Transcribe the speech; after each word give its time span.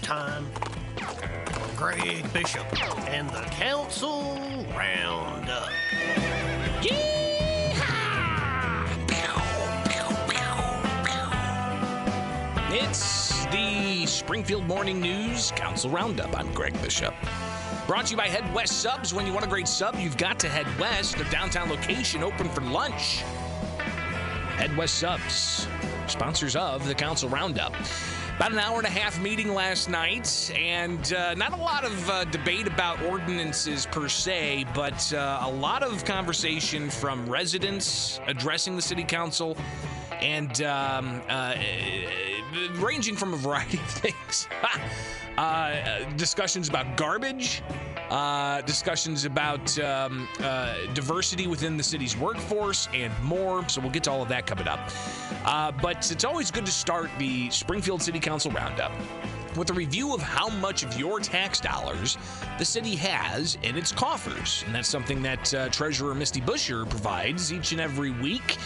Time 0.00 0.46
for 0.96 1.76
Greg 1.76 2.32
Bishop 2.32 2.66
and 3.08 3.28
the 3.30 3.42
Council 3.50 4.38
Roundup. 4.76 5.70
It's 12.70 13.44
the 13.46 14.06
Springfield 14.06 14.66
Morning 14.66 15.00
News 15.00 15.52
Council 15.56 15.90
Roundup. 15.90 16.38
I'm 16.38 16.52
Greg 16.52 16.80
Bishop. 16.80 17.14
Brought 17.86 18.06
to 18.06 18.10
you 18.12 18.16
by 18.16 18.28
Head 18.28 18.52
West 18.54 18.80
Subs. 18.80 19.12
When 19.12 19.26
you 19.26 19.32
want 19.32 19.44
a 19.44 19.48
great 19.48 19.68
sub, 19.68 19.96
you've 19.96 20.16
got 20.16 20.38
to 20.40 20.48
head 20.48 20.66
west. 20.78 21.16
Their 21.16 21.30
downtown 21.30 21.68
location 21.68 22.22
open 22.22 22.48
for 22.48 22.62
lunch. 22.62 23.22
Head 24.56 24.74
West 24.76 24.94
Subs, 24.94 25.66
sponsors 26.06 26.56
of 26.56 26.86
the 26.86 26.94
Council 26.94 27.28
Roundup. 27.28 27.74
About 28.38 28.52
an 28.52 28.60
hour 28.60 28.78
and 28.78 28.86
a 28.86 28.90
half 28.90 29.20
meeting 29.20 29.52
last 29.52 29.90
night, 29.90 30.52
and 30.56 31.12
uh, 31.12 31.34
not 31.34 31.52
a 31.52 31.56
lot 31.56 31.84
of 31.84 32.08
uh, 32.08 32.22
debate 32.26 32.68
about 32.68 33.02
ordinances 33.02 33.84
per 33.86 34.08
se, 34.08 34.64
but 34.76 35.12
uh, 35.12 35.40
a 35.42 35.50
lot 35.50 35.82
of 35.82 36.04
conversation 36.04 36.88
from 36.88 37.28
residents 37.28 38.20
addressing 38.28 38.76
the 38.76 38.80
city 38.82 39.02
council 39.02 39.56
and 40.20 40.62
um, 40.62 41.20
uh, 41.28 41.56
ranging 42.74 43.16
from 43.16 43.34
a 43.34 43.36
variety 43.36 43.78
of 43.78 43.86
things. 43.90 44.46
uh, 45.36 46.04
discussions 46.10 46.68
about 46.68 46.96
garbage, 46.96 47.60
uh, 48.10 48.60
discussions 48.62 49.24
about 49.24 49.78
um, 49.78 50.28
uh, 50.40 50.74
diversity 50.94 51.46
within 51.46 51.76
the 51.76 51.82
city's 51.82 52.16
workforce, 52.16 52.88
and 52.94 53.12
more. 53.22 53.68
So 53.68 53.80
we'll 53.80 53.90
get 53.90 54.04
to 54.04 54.10
all 54.10 54.22
of 54.22 54.28
that 54.28 54.46
coming 54.46 54.68
up. 54.68 54.90
Uh, 55.44 55.72
but 55.72 56.10
it's 56.10 56.24
always 56.24 56.50
good 56.50 56.66
to 56.66 56.72
start 56.72 57.10
the 57.18 57.50
Springfield 57.50 58.02
City 58.02 58.20
Council 58.20 58.50
Roundup 58.50 58.92
with 59.56 59.70
a 59.70 59.74
review 59.74 60.14
of 60.14 60.22
how 60.22 60.48
much 60.48 60.84
of 60.84 60.98
your 60.98 61.20
tax 61.20 61.60
dollars 61.60 62.16
the 62.58 62.64
city 62.64 62.94
has 62.94 63.58
in 63.62 63.76
its 63.76 63.92
coffers. 63.92 64.62
And 64.66 64.74
that's 64.74 64.88
something 64.88 65.22
that 65.22 65.54
uh, 65.54 65.68
Treasurer 65.70 66.14
Misty 66.14 66.40
Buscher 66.40 66.88
provides 66.88 67.52
each 67.52 67.72
and 67.72 67.80
every 67.80 68.10
week. 68.10 68.56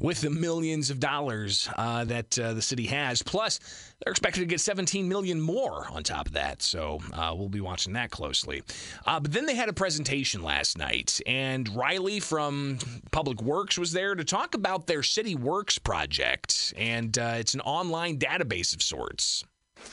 with 0.00 0.20
the 0.20 0.30
millions 0.30 0.90
of 0.90 1.00
dollars 1.00 1.68
uh, 1.76 2.04
that 2.04 2.38
uh, 2.38 2.52
the 2.52 2.62
city 2.62 2.86
has. 2.86 3.22
Plus, 3.22 3.60
they're 4.00 4.10
expected 4.10 4.40
to 4.40 4.46
get 4.46 4.60
17 4.60 5.08
million 5.08 5.40
more 5.40 5.86
on 5.90 6.02
top 6.02 6.26
of 6.26 6.32
that. 6.32 6.62
So 6.62 7.00
uh, 7.12 7.32
we'll 7.36 7.48
be 7.48 7.60
watching 7.60 7.92
that 7.94 8.10
closely. 8.10 8.62
Uh, 9.06 9.20
but 9.20 9.32
then 9.32 9.46
they 9.46 9.54
had 9.54 9.68
a 9.68 9.72
presentation 9.72 10.42
last 10.42 10.76
night, 10.76 11.20
and 11.26 11.68
Riley 11.74 12.20
from 12.20 12.78
Public 13.10 13.40
Works 13.40 13.78
was 13.78 13.92
there 13.92 14.14
to 14.14 14.24
talk 14.24 14.54
about 14.54 14.86
their 14.86 15.02
City 15.02 15.34
Works 15.34 15.78
project. 15.78 16.74
And 16.76 17.16
uh, 17.18 17.34
it's 17.38 17.54
an 17.54 17.60
online 17.60 18.18
database 18.18 18.74
of 18.74 18.82
sorts. 18.82 19.44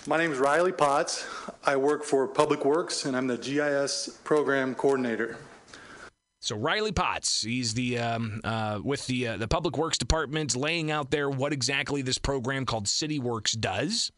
My 0.07 0.17
name 0.17 0.31
is 0.31 0.39
Riley 0.39 0.71
Potts. 0.71 1.25
I 1.65 1.75
work 1.75 2.03
for 2.03 2.27
Public 2.27 2.65
Works, 2.65 3.05
and 3.05 3.15
I'm 3.15 3.27
the 3.27 3.37
GIS 3.37 4.19
program 4.23 4.75
coordinator. 4.75 5.37
So 6.43 6.57
Riley 6.57 6.91
Potts, 6.91 7.43
he's 7.43 7.73
the 7.73 7.99
um, 7.99 8.41
uh, 8.43 8.81
with 8.83 9.07
the 9.07 9.29
uh, 9.29 9.37
the 9.37 9.47
Public 9.47 9.77
Works 9.77 9.97
Department, 9.97 10.57
laying 10.57 10.91
out 10.91 11.09
there 11.09 11.29
what 11.29 11.53
exactly 11.53 12.01
this 12.01 12.17
program 12.17 12.65
called 12.65 12.85
City 12.85 13.17
Works 13.17 13.53
does, 13.53 14.11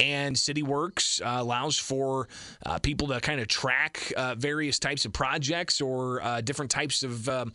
and 0.00 0.36
City 0.36 0.64
Works 0.64 1.20
uh, 1.20 1.36
allows 1.38 1.78
for 1.78 2.28
uh, 2.66 2.80
people 2.80 3.06
to 3.06 3.20
kind 3.20 3.40
of 3.40 3.46
track 3.46 4.12
uh, 4.16 4.34
various 4.34 4.80
types 4.80 5.04
of 5.04 5.12
projects 5.12 5.80
or 5.80 6.20
uh, 6.24 6.40
different 6.40 6.72
types 6.72 7.04
of 7.04 7.28
um, 7.28 7.52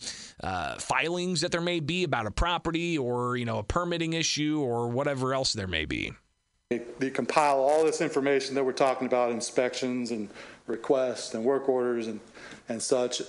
filings 0.80 1.42
that 1.42 1.52
there 1.52 1.60
may 1.60 1.82
be 1.82 2.06
about 2.06 2.28
a 2.28 2.32
property 2.32 2.98
or 2.98 3.36
you 3.36 3.44
know 3.44 3.58
a 3.58 3.64
permitting 3.64 4.14
issue 4.14 4.62
or 4.62 4.88
whatever 4.88 5.34
else 5.34 5.52
there 5.52 5.68
may 5.68 5.84
be. 5.84 6.14
They, 6.70 6.82
they 7.00 7.10
compile 7.10 7.60
all 7.60 7.84
this 7.84 8.00
information 8.00 8.56
that 8.56 8.64
we're 8.64 8.72
talking 8.72 9.06
about, 9.08 9.32
inspections 9.32 10.12
and 10.12 10.30
requests 10.66 11.34
and 11.34 11.44
work 11.44 11.68
orders 11.68 12.08
and 12.08 12.22
and 12.70 12.82
such 12.82 13.22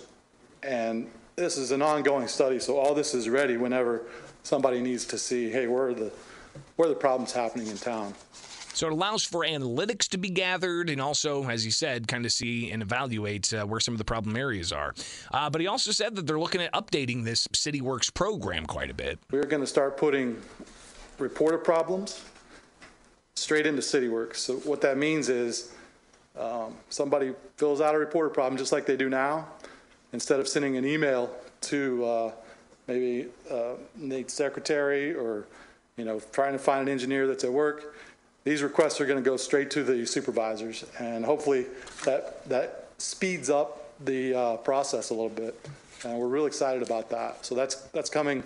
and 0.63 1.09
this 1.37 1.57
is 1.57 1.71
an 1.71 1.83
ongoing 1.83 2.29
study, 2.29 2.59
so 2.59 2.79
all 2.79 2.95
this 2.95 3.15
is 3.15 3.29
ready 3.29 3.57
whenever 3.57 4.03
somebody 4.43 4.81
needs 4.81 5.05
to 5.07 5.19
see, 5.19 5.51
hey, 5.51 5.67
where 5.67 5.89
are 5.89 5.95
the 5.95 6.13
where 6.77 6.89
are 6.89 6.93
the 6.93 6.99
problems 6.99 7.33
happening 7.33 7.69
in 7.69 7.77
town. 7.77 8.15
So 8.75 8.87
it 8.87 8.93
allows 8.93 9.25
for 9.25 9.45
analytics 9.45 10.09
to 10.11 10.19
be 10.19 10.31
gathered 10.31 10.89
and 10.89 11.01
also, 11.01 11.49
as 11.49 11.65
he 11.65 11.71
said, 11.71 12.07
kind 12.07 12.25
of 12.25 12.31
see 12.31 12.71
and 12.71 12.81
evaluate 12.81 13.53
uh, 13.53 13.65
where 13.65 13.81
some 13.81 13.93
of 13.93 13.99
the 13.99 14.05
problem 14.05 14.37
areas 14.37 14.73
are. 14.73 14.95
Uh, 15.33 15.51
but 15.51 15.61
he 15.61 15.67
also 15.67 15.91
said 15.91 16.15
that 16.15 16.29
they're 16.29 16.39
looking 16.39 16.63
at 16.63 16.73
updating 16.73 17.25
this 17.25 17.49
City 17.53 17.81
Works 17.81 18.09
program 18.11 18.67
quite 18.67 18.91
a 18.91 18.95
bit. 18.95 19.19
We're 19.33 19.47
going 19.47 19.63
to 19.63 19.67
start 19.67 19.97
putting 19.97 20.41
reported 21.19 21.65
problems 21.65 22.25
straight 23.35 23.67
into 23.67 23.83
City 23.83 24.09
Works. 24.09 24.41
So 24.43 24.59
what 24.59 24.81
that 24.83 24.97
means 24.97 25.29
is 25.29 25.73
um, 26.39 26.77
somebody 26.89 27.35
fills 27.57 27.81
out 27.81 27.97
a 27.97 27.99
reported 27.99 28.33
problem 28.33 28.57
just 28.57 28.71
like 28.71 28.87
they 28.87 28.97
do 28.97 29.09
now 29.09 29.49
instead 30.13 30.41
of 30.41 30.49
sending 30.49 30.77
an 30.77 30.85
email 30.85 31.31
to 31.61 32.05
uh, 32.05 32.33
maybe 32.87 33.27
uh, 33.51 33.75
Nate's 33.97 34.35
secretary 34.35 35.15
or 35.15 35.47
you 35.97 36.05
know 36.05 36.21
trying 36.33 36.53
to 36.53 36.59
find 36.59 36.83
an 36.83 36.89
engineer 36.89 37.27
that's 37.27 37.45
at 37.45 37.53
work, 37.53 37.95
these 38.45 38.63
requests 38.63 39.01
are 39.01 39.07
going 39.07 39.23
to 39.23 39.29
go 39.31 39.37
straight 39.37 39.71
to 39.73 39.83
the 39.83 40.07
supervisors, 40.07 40.85
and 40.99 41.25
hopefully 41.25 41.67
that 42.05 42.49
that 42.49 42.89
speeds 42.99 43.51
up 43.51 43.95
the 44.05 44.35
uh, 44.35 44.57
process 44.59 45.11
a 45.11 45.15
little 45.15 45.29
bit. 45.29 45.69
And 46.05 46.19
we're 46.19 46.29
really 46.29 46.47
excited 46.47 46.83
about 46.83 47.11
that. 47.11 47.45
So 47.45 47.55
that's 47.55 47.77
that's 47.93 48.11
coming 48.11 48.43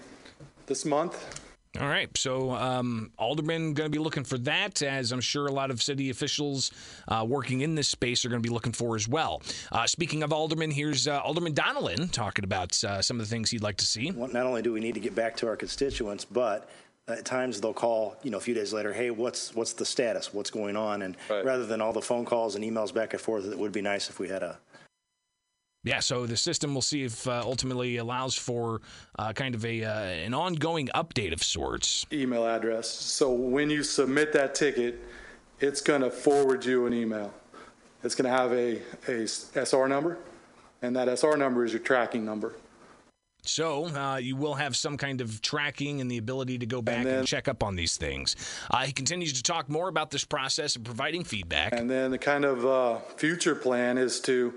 this 0.67 0.85
month. 0.85 1.42
All 1.81 1.89
right. 1.89 2.15
So, 2.19 2.51
um, 2.51 3.13
Alderman 3.19 3.73
going 3.73 3.91
to 3.91 3.91
be 3.91 3.99
looking 3.99 4.25
for 4.25 4.37
that, 4.39 4.83
as 4.83 5.11
I'm 5.11 5.23
sure 5.23 5.47
a 5.47 5.53
lot 5.53 5.71
of 5.71 5.81
city 5.81 6.11
officials 6.11 6.71
uh, 7.09 7.25
working 7.27 7.63
in 7.63 7.75
this 7.75 7.89
space 7.89 8.27
are 8.27 8.29
going 8.29 8.43
to 8.43 8.47
be 8.47 8.53
looking 8.53 8.73
for 8.73 8.95
as 8.95 9.09
well. 9.09 9.41
Uh, 9.71 9.87
speaking 9.87 10.23
of 10.23 10.35
Alderman, 10.35 10.71
here's 10.71 11.09
uh, 11.09 11.21
Alderman 11.21 11.55
Donelan 11.55 12.11
talking 12.13 12.45
about 12.45 12.83
uh, 12.85 13.01
some 13.01 13.19
of 13.19 13.27
the 13.27 13.31
things 13.31 13.51
he'd 13.51 13.63
like 13.63 13.79
to 13.79 13.87
see. 13.87 14.11
Well, 14.11 14.31
not 14.31 14.45
only 14.45 14.61
do 14.61 14.71
we 14.71 14.81
need 14.81 14.93
to 14.95 15.01
get 15.01 15.15
back 15.15 15.35
to 15.39 15.47
our 15.47 15.57
constituents, 15.57 16.27
but 16.27 16.69
at 17.09 17.25
times 17.25 17.59
they'll 17.59 17.73
call, 17.73 18.17
you 18.23 18.31
know, 18.31 18.37
a 18.37 18.41
few 18.41 18.55
days 18.55 18.75
later, 18.75 18.93
hey, 18.93 19.11
what's 19.11 19.55
what's 19.55 19.73
the 19.73 19.87
status? 19.87 20.35
What's 20.35 20.51
going 20.51 20.77
on? 20.77 21.01
And 21.01 21.17
right. 21.31 21.43
rather 21.43 21.65
than 21.65 21.81
all 21.81 21.95
the 21.95 22.03
phone 22.03 22.27
calls 22.27 22.55
and 22.55 22.63
emails 22.63 22.93
back 22.93 23.15
and 23.15 23.21
forth, 23.21 23.51
it 23.51 23.59
would 23.59 23.73
be 23.73 23.83
nice 23.83 24.11
if 24.11 24.19
we 24.19 24.29
had 24.29 24.43
a 24.43 24.59
yeah, 25.85 25.99
so 25.99 26.27
the 26.27 26.37
system 26.37 26.75
will 26.75 26.83
see 26.83 27.03
if 27.03 27.27
uh, 27.27 27.43
ultimately 27.45 27.97
allows 27.97 28.37
for 28.37 28.81
uh, 29.19 29.33
kind 29.33 29.55
of 29.55 29.65
a 29.65 29.83
uh, 29.83 29.93
an 29.93 30.33
ongoing 30.33 30.89
update 30.95 31.33
of 31.33 31.43
sorts. 31.43 32.07
Email 32.13 32.47
address. 32.47 32.89
So 32.89 33.33
when 33.33 33.69
you 33.69 33.83
submit 33.83 34.33
that 34.35 34.55
ticket, 34.55 35.03
it's 35.61 35.81
going 35.81 36.03
to 36.03 36.11
forward 36.11 36.65
you 36.65 36.87
an 36.87 36.95
email. 36.95 37.35
It's 38.05 38.15
going 38.15 38.31
to 38.31 38.37
have 38.37 38.53
a, 38.53 38.81
a 39.09 39.27
SR 39.27 39.89
number, 39.89 40.19
and 40.83 40.95
that 40.95 41.09
SR 41.09 41.37
number 41.37 41.65
is 41.65 41.73
your 41.73 41.83
tracking 41.83 42.25
number. 42.25 42.55
So 43.45 43.87
uh, 43.87 44.17
you 44.17 44.37
will 44.37 44.55
have 44.55 44.77
some 44.77 44.97
kind 44.97 45.21
of 45.21 45.43
tracking 45.43 46.01
and 46.01 46.09
the 46.09 46.19
ability 46.19 46.59
to 46.59 46.67
go 46.67 46.81
back 46.81 46.99
and, 46.99 47.07
then, 47.07 47.19
and 47.19 47.27
check 47.27 47.49
up 47.49 47.65
on 47.65 47.75
these 47.75 47.97
things. 47.97 48.37
Uh, 48.71 48.85
he 48.85 48.93
continues 48.93 49.33
to 49.33 49.43
talk 49.43 49.69
more 49.69 49.89
about 49.89 50.13
this 50.13 50.25
process 50.25 50.77
of 50.77 50.85
providing 50.85 51.25
feedback. 51.25 51.75
And 51.75 51.91
then 51.91 52.13
the 52.13 52.19
kind 52.19 52.45
of 52.45 52.65
uh, 52.65 52.99
future 53.17 53.57
plan 53.57 53.99
is 53.99 54.21
to 54.21 54.55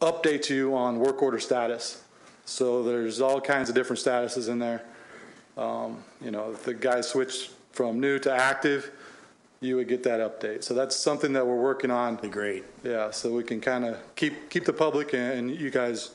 update 0.00 0.48
you 0.48 0.74
on 0.76 0.98
work 0.98 1.22
order 1.22 1.38
status. 1.38 2.02
So 2.44 2.82
there's 2.82 3.20
all 3.20 3.40
kinds 3.40 3.68
of 3.68 3.74
different 3.74 4.00
statuses 4.00 4.48
in 4.48 4.58
there. 4.58 4.82
Um, 5.56 6.02
you 6.20 6.30
know, 6.30 6.52
if 6.52 6.64
the 6.64 6.74
guy 6.74 7.00
switched 7.00 7.50
from 7.72 8.00
new 8.00 8.18
to 8.20 8.32
active, 8.32 8.90
you 9.60 9.76
would 9.76 9.88
get 9.88 10.02
that 10.04 10.20
update. 10.20 10.62
So 10.62 10.72
that's 10.72 10.94
something 10.94 11.32
that 11.32 11.46
we're 11.46 11.60
working 11.60 11.90
on. 11.90 12.16
Great. 12.16 12.64
Yeah, 12.84 13.10
so 13.10 13.32
we 13.34 13.42
can 13.42 13.60
kind 13.60 13.84
of 13.84 13.96
keep 14.14 14.50
keep 14.50 14.64
the 14.64 14.72
public 14.72 15.14
and 15.14 15.50
you 15.50 15.70
guys 15.70 16.12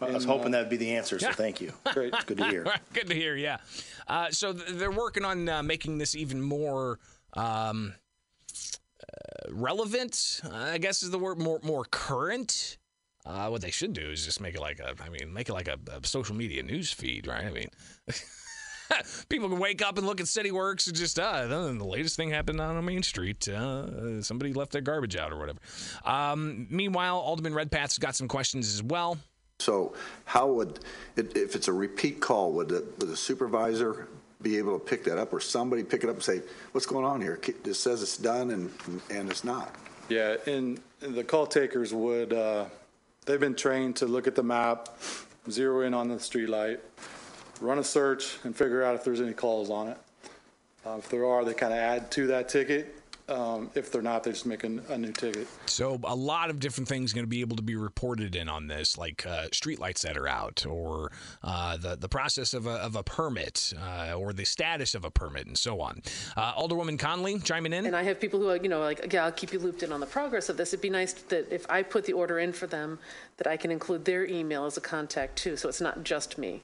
I 0.00 0.10
was 0.10 0.24
in, 0.24 0.30
hoping 0.30 0.46
uh, 0.48 0.58
that'd 0.58 0.70
be 0.70 0.76
the 0.76 0.94
answer, 0.96 1.18
so 1.18 1.26
Yeah. 1.26 1.32
thank 1.32 1.60
you. 1.60 1.72
Great. 1.92 2.14
It's 2.14 2.24
good 2.24 2.38
to 2.38 2.44
hear. 2.44 2.64
Good 2.94 3.08
to 3.08 3.14
hear. 3.14 3.36
Yeah. 3.36 3.58
Uh, 4.08 4.30
so 4.30 4.52
th- 4.52 4.68
they're 4.78 4.90
working 4.90 5.24
on 5.24 5.48
uh, 5.48 5.62
making 5.62 5.98
this 5.98 6.14
even 6.14 6.40
more 6.40 6.98
um, 7.34 7.94
uh, 9.02 9.50
relevant. 9.50 10.40
I 10.50 10.78
guess 10.78 11.02
is 11.02 11.10
the 11.10 11.18
word. 11.18 11.38
More 11.38 11.60
more 11.62 11.84
current. 11.84 12.78
Uh, 13.24 13.48
what 13.48 13.60
they 13.60 13.70
should 13.70 13.92
do 13.92 14.10
is 14.10 14.24
just 14.24 14.40
make 14.40 14.54
it 14.54 14.60
like 14.60 14.80
a. 14.80 14.94
I 15.04 15.08
mean, 15.08 15.32
make 15.32 15.48
it 15.48 15.52
like 15.52 15.68
a, 15.68 15.78
a 15.92 16.04
social 16.06 16.34
media 16.34 16.62
news 16.62 16.92
feed, 16.92 17.26
right? 17.26 17.44
I 17.44 17.50
mean. 17.50 17.68
People 19.30 19.48
can 19.48 19.58
wake 19.58 19.80
up 19.80 19.96
and 19.96 20.06
look 20.06 20.20
at 20.20 20.28
City 20.28 20.50
Works 20.50 20.86
and 20.86 20.94
just, 20.94 21.18
uh, 21.18 21.46
the 21.46 21.72
latest 21.82 22.14
thing 22.14 22.28
happened 22.30 22.60
on 22.60 22.84
Main 22.84 23.02
Street. 23.02 23.48
Uh, 23.48 24.20
somebody 24.22 24.52
left 24.52 24.70
their 24.72 24.82
garbage 24.82 25.16
out 25.16 25.32
or 25.32 25.38
whatever. 25.38 25.58
Um, 26.04 26.66
meanwhile, 26.68 27.16
Alderman 27.16 27.54
Redpath's 27.54 27.96
got 27.96 28.14
some 28.14 28.28
questions 28.28 28.68
as 28.74 28.82
well. 28.82 29.16
So 29.60 29.94
how 30.26 30.48
would, 30.48 30.80
it- 31.16 31.34
if 31.36 31.54
it's 31.56 31.68
a 31.68 31.72
repeat 31.72 32.20
call, 32.20 32.52
would 32.52 32.68
the 32.68 32.84
would 32.98 33.08
the 33.08 33.16
supervisor 33.16 34.08
be 34.42 34.58
able 34.58 34.78
to 34.78 34.84
pick 34.84 35.04
that 35.04 35.16
up, 35.16 35.32
or 35.32 35.40
somebody 35.40 35.84
pick 35.84 36.04
it 36.04 36.10
up 36.10 36.16
and 36.16 36.22
say, 36.24 36.42
what's 36.72 36.86
going 36.86 37.06
on 37.06 37.22
here? 37.22 37.40
It 37.64 37.74
says 37.74 38.02
it's 38.02 38.18
done 38.18 38.50
and, 38.50 38.70
and 39.08 39.30
it's 39.30 39.44
not. 39.44 39.74
Yeah, 40.10 40.36
and 40.46 40.80
and 41.00 41.14
the 41.14 41.24
call 41.24 41.46
takers 41.46 41.94
would, 41.94 42.32
uh, 42.34 42.66
they've 43.24 43.40
been 43.40 43.54
trained 43.54 43.96
to 43.96 44.06
look 44.06 44.26
at 44.26 44.34
the 44.34 44.42
map, 44.42 44.88
zero 45.50 45.82
in 45.82 45.94
on 45.94 46.08
the 46.08 46.16
streetlight, 46.16 46.78
run 47.60 47.78
a 47.78 47.84
search, 47.84 48.38
and 48.44 48.54
figure 48.54 48.82
out 48.82 48.94
if 48.94 49.04
there's 49.04 49.20
any 49.20 49.32
calls 49.32 49.70
on 49.70 49.88
it. 49.88 49.98
Uh, 50.84 50.96
If 50.98 51.08
there 51.08 51.24
are, 51.26 51.44
they 51.44 51.54
kind 51.54 51.72
of 51.72 51.78
add 51.78 52.10
to 52.12 52.26
that 52.28 52.48
ticket. 52.48 53.01
Um, 53.28 53.70
If 53.74 53.90
they're 53.92 54.02
not, 54.02 54.24
they 54.24 54.32
just 54.32 54.46
make 54.46 54.64
a 54.64 54.80
a 54.88 54.98
new 54.98 55.12
ticket. 55.12 55.46
So 55.66 55.98
a 56.04 56.14
lot 56.14 56.50
of 56.50 56.58
different 56.58 56.88
things 56.88 57.12
going 57.12 57.24
to 57.24 57.28
be 57.30 57.40
able 57.40 57.56
to 57.56 57.62
be 57.62 57.76
reported 57.76 58.34
in 58.34 58.48
on 58.48 58.66
this, 58.66 58.98
like 58.98 59.24
uh, 59.26 59.46
streetlights 59.52 60.00
that 60.00 60.16
are 60.16 60.28
out, 60.28 60.66
or 60.66 61.12
uh, 61.42 61.76
the 61.76 61.96
the 61.96 62.08
process 62.08 62.52
of 62.52 62.66
a, 62.66 62.76
of 62.88 62.96
a 62.96 63.02
permit, 63.02 63.72
uh, 63.80 64.14
or 64.14 64.32
the 64.32 64.44
status 64.44 64.94
of 64.94 65.04
a 65.04 65.10
permit, 65.10 65.46
and 65.46 65.56
so 65.56 65.80
on. 65.80 66.02
Uh, 66.36 66.52
Alderwoman 66.54 66.98
Conley 66.98 67.38
chiming 67.38 67.72
in. 67.72 67.86
And 67.86 67.96
I 67.96 68.02
have 68.02 68.18
people 68.20 68.40
who 68.40 68.48
are, 68.50 68.56
you 68.56 68.68
know, 68.68 68.80
like, 68.80 69.12
yeah, 69.12 69.24
I'll 69.24 69.32
keep 69.32 69.52
you 69.52 69.58
looped 69.60 69.82
in 69.82 69.92
on 69.92 70.00
the 70.00 70.06
progress 70.06 70.48
of 70.48 70.56
this. 70.56 70.70
It'd 70.70 70.82
be 70.82 70.90
nice 70.90 71.12
that 71.12 71.52
if 71.52 71.64
I 71.70 71.82
put 71.82 72.04
the 72.04 72.12
order 72.12 72.38
in 72.40 72.52
for 72.52 72.66
them, 72.66 72.98
that 73.36 73.46
I 73.46 73.56
can 73.56 73.70
include 73.70 74.04
their 74.04 74.26
email 74.26 74.64
as 74.66 74.76
a 74.76 74.80
contact 74.80 75.36
too, 75.36 75.56
so 75.56 75.68
it's 75.68 75.80
not 75.80 76.02
just 76.04 76.38
me. 76.38 76.60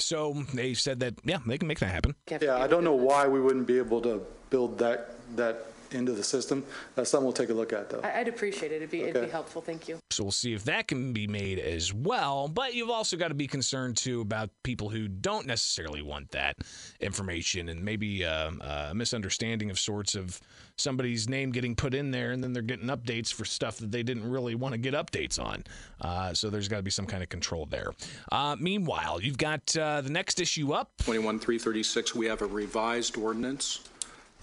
so 0.00 0.44
they 0.54 0.74
said 0.74 1.00
that 1.00 1.14
yeah, 1.24 1.38
they 1.46 1.58
can 1.58 1.68
make 1.68 1.80
that 1.80 1.90
happen. 1.90 2.14
Yeah, 2.30 2.56
I 2.56 2.66
don't 2.66 2.84
know 2.84 2.94
why 2.94 3.26
we 3.28 3.40
wouldn't 3.40 3.66
be 3.66 3.78
able 3.78 4.00
to 4.02 4.22
build 4.50 4.78
that, 4.78 5.10
that 5.36 5.66
into 5.92 6.12
the 6.12 6.22
system. 6.24 6.64
That's 6.94 7.10
something 7.10 7.24
we'll 7.24 7.32
take 7.32 7.50
a 7.50 7.54
look 7.54 7.72
at, 7.72 7.90
though. 7.90 8.00
I- 8.00 8.20
I'd 8.20 8.28
appreciate 8.28 8.72
it. 8.72 8.76
It'd 8.76 8.90
be, 8.90 9.02
it'd 9.02 9.22
be 9.24 9.30
helpful. 9.30 9.62
Thank 9.62 9.88
you. 9.88 9.98
So 10.10 10.24
we'll 10.24 10.32
see 10.32 10.54
if 10.54 10.64
that 10.64 10.88
can 10.88 11.12
be 11.12 11.26
made 11.26 11.58
as 11.58 11.92
well. 11.92 12.48
But 12.48 12.74
you've 12.74 12.90
also 12.90 13.16
got 13.16 13.28
to 13.28 13.34
be 13.34 13.46
concerned 13.46 13.96
too 13.96 14.20
about 14.20 14.50
people 14.62 14.88
who 14.88 15.08
don't 15.08 15.46
necessarily 15.46 16.02
want 16.02 16.30
that 16.32 16.56
information 17.00 17.68
and 17.68 17.84
maybe 17.84 18.24
uh, 18.24 18.50
a 18.90 18.94
misunderstanding 18.94 19.70
of 19.70 19.78
sorts 19.78 20.14
of 20.14 20.40
somebody's 20.76 21.28
name 21.28 21.50
getting 21.50 21.74
put 21.74 21.92
in 21.94 22.10
there 22.10 22.30
and 22.30 22.42
then 22.42 22.52
they're 22.52 22.62
getting 22.62 22.86
updates 22.88 23.32
for 23.32 23.44
stuff 23.44 23.78
that 23.78 23.90
they 23.90 24.02
didn't 24.02 24.28
really 24.28 24.54
want 24.54 24.72
to 24.72 24.78
get 24.78 24.94
updates 24.94 25.42
on. 25.42 25.64
Uh, 26.00 26.32
so 26.32 26.50
there's 26.50 26.68
got 26.68 26.76
to 26.76 26.82
be 26.82 26.90
some 26.90 27.06
kind 27.06 27.22
of 27.22 27.28
control 27.28 27.66
there. 27.66 27.92
Uh, 28.30 28.56
meanwhile, 28.58 29.20
you've 29.20 29.38
got 29.38 29.76
uh, 29.76 30.00
the 30.00 30.10
next 30.10 30.40
issue 30.40 30.72
up. 30.72 30.90
21336, 31.04 32.14
we 32.14 32.26
have 32.26 32.42
a 32.42 32.46
revised 32.46 33.16
ordinance 33.16 33.80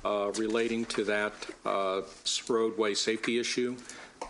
uh, 0.05 0.31
relating 0.37 0.85
to 0.85 1.03
that 1.03 1.33
uh, 1.65 2.01
roadway 2.47 2.93
safety 2.93 3.39
issue, 3.39 3.75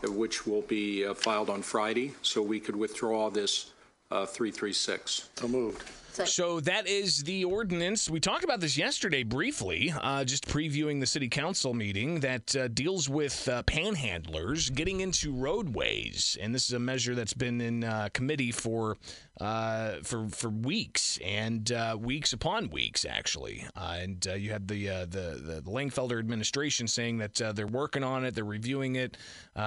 which 0.04 0.48
will 0.48 0.62
be 0.62 1.06
uh, 1.06 1.13
filed 1.13 1.50
on 1.50 1.62
Friday, 1.62 2.13
so 2.22 2.42
we 2.42 2.60
could 2.60 2.75
withdraw 2.75 3.30
this 3.30 3.72
uh, 4.10 4.25
336. 4.25 5.30
So 5.36 5.48
moved. 5.48 5.83
So 6.23 6.62
that 6.62 6.88
is 6.88 7.23
the 7.23 7.44
ordinance. 7.44 8.09
We 8.09 8.21
talked 8.21 8.45
about 8.45 8.62
this 8.62 8.77
yesterday 8.77 9.23
briefly, 9.23 9.94
uh, 10.01 10.23
just 10.23 10.47
previewing 10.47 11.01
the 11.01 11.06
city 11.06 11.27
council 11.27 11.73
meeting 11.73 12.21
that 12.21 12.56
uh, 12.56 12.69
deals 12.69 13.09
with 13.09 13.47
uh, 13.50 13.63
panhandlers 13.63 14.73
getting 14.73 15.01
into 15.01 15.33
roadways, 15.33 16.38
and 16.39 16.56
this 16.56 16.67
is 16.67 16.73
a 16.73 16.79
measure 16.79 17.15
that's 17.15 17.33
been 17.33 17.59
in 17.59 17.83
uh, 17.83 18.07
committee 18.13 18.53
for 18.53 18.97
uh, 19.41 19.95
for 20.03 20.29
for 20.29 20.47
weeks 20.47 21.19
and 21.23 21.73
uh, 21.73 21.97
weeks 22.00 22.31
upon 22.31 22.69
weeks, 22.69 23.03
actually. 23.03 23.67
And 23.75 24.25
you 24.38 24.51
had 24.51 24.69
the, 24.69 24.85
the 25.09 25.62
the 25.62 25.69
Langfelder 25.69 26.19
administration 26.19 26.88
saying 26.88 27.17
that 27.17 27.35
they're 27.56 27.67
working 27.67 28.03
on 28.03 28.23
it, 28.23 28.35
they're 28.35 28.45
reviewing 28.45 28.95
it, 28.95 29.17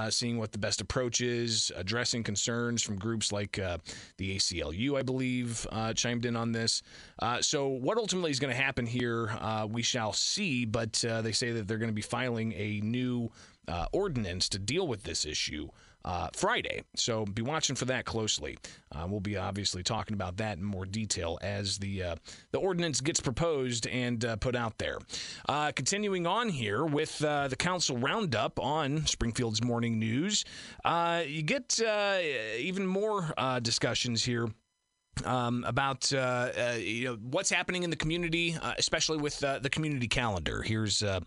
seeing 0.08 0.38
what 0.38 0.52
the 0.52 0.58
best 0.58 0.80
approach 0.80 1.20
is, 1.20 1.70
addressing 1.76 2.22
concerns 2.22 2.82
from 2.82 2.96
groups 2.96 3.32
like 3.32 3.52
the 4.16 4.36
ACLU, 4.36 4.98
I 4.98 5.02
believe, 5.02 5.66
chimed 5.94 6.24
in 6.24 6.37
on 6.38 6.52
this. 6.52 6.82
Uh, 7.18 7.42
so 7.42 7.68
what 7.68 7.98
ultimately 7.98 8.30
is 8.30 8.38
going 8.38 8.54
to 8.54 8.62
happen 8.62 8.86
here, 8.86 9.28
uh, 9.40 9.66
we 9.68 9.82
shall 9.82 10.12
see. 10.12 10.64
But 10.64 11.04
uh, 11.04 11.20
they 11.20 11.32
say 11.32 11.52
that 11.52 11.68
they're 11.68 11.78
going 11.78 11.90
to 11.90 11.94
be 11.94 12.00
filing 12.02 12.52
a 12.52 12.80
new 12.82 13.30
uh, 13.66 13.86
ordinance 13.92 14.48
to 14.48 14.58
deal 14.58 14.86
with 14.88 15.02
this 15.02 15.26
issue 15.26 15.68
uh, 16.04 16.28
Friday. 16.32 16.84
So 16.96 17.26
be 17.26 17.42
watching 17.42 17.76
for 17.76 17.84
that 17.86 18.06
closely. 18.06 18.56
Uh, 18.92 19.06
we'll 19.06 19.20
be 19.20 19.36
obviously 19.36 19.82
talking 19.82 20.14
about 20.14 20.38
that 20.38 20.56
in 20.56 20.64
more 20.64 20.86
detail 20.86 21.38
as 21.42 21.76
the 21.76 22.02
the 22.52 22.58
ordinance 22.58 23.02
gets 23.02 23.20
proposed 23.20 23.86
and 23.88 24.24
put 24.40 24.56
out 24.56 24.78
there. 24.78 24.98
Continuing 25.74 26.26
on 26.26 26.48
here 26.48 26.84
with 26.84 27.18
the 27.18 27.56
council 27.58 27.98
roundup 27.98 28.58
on 28.58 29.04
Springfield's 29.06 29.62
morning 29.62 29.98
news, 29.98 30.44
you 31.26 31.42
get 31.42 31.78
even 32.58 32.86
more 32.86 33.34
discussions 33.60 34.24
here 34.24 34.48
um, 35.24 35.64
about 35.66 36.12
uh, 36.12 36.16
uh, 36.18 36.76
you 36.78 37.04
know 37.06 37.18
what's 37.30 37.50
happening 37.50 37.82
in 37.82 37.90
the 37.90 37.96
community, 37.96 38.56
uh, 38.60 38.74
especially 38.78 39.18
with 39.18 39.42
uh, 39.44 39.58
the 39.58 39.70
community 39.70 40.08
calendar. 40.08 40.62
Here's 40.62 41.02
uh, 41.02 41.20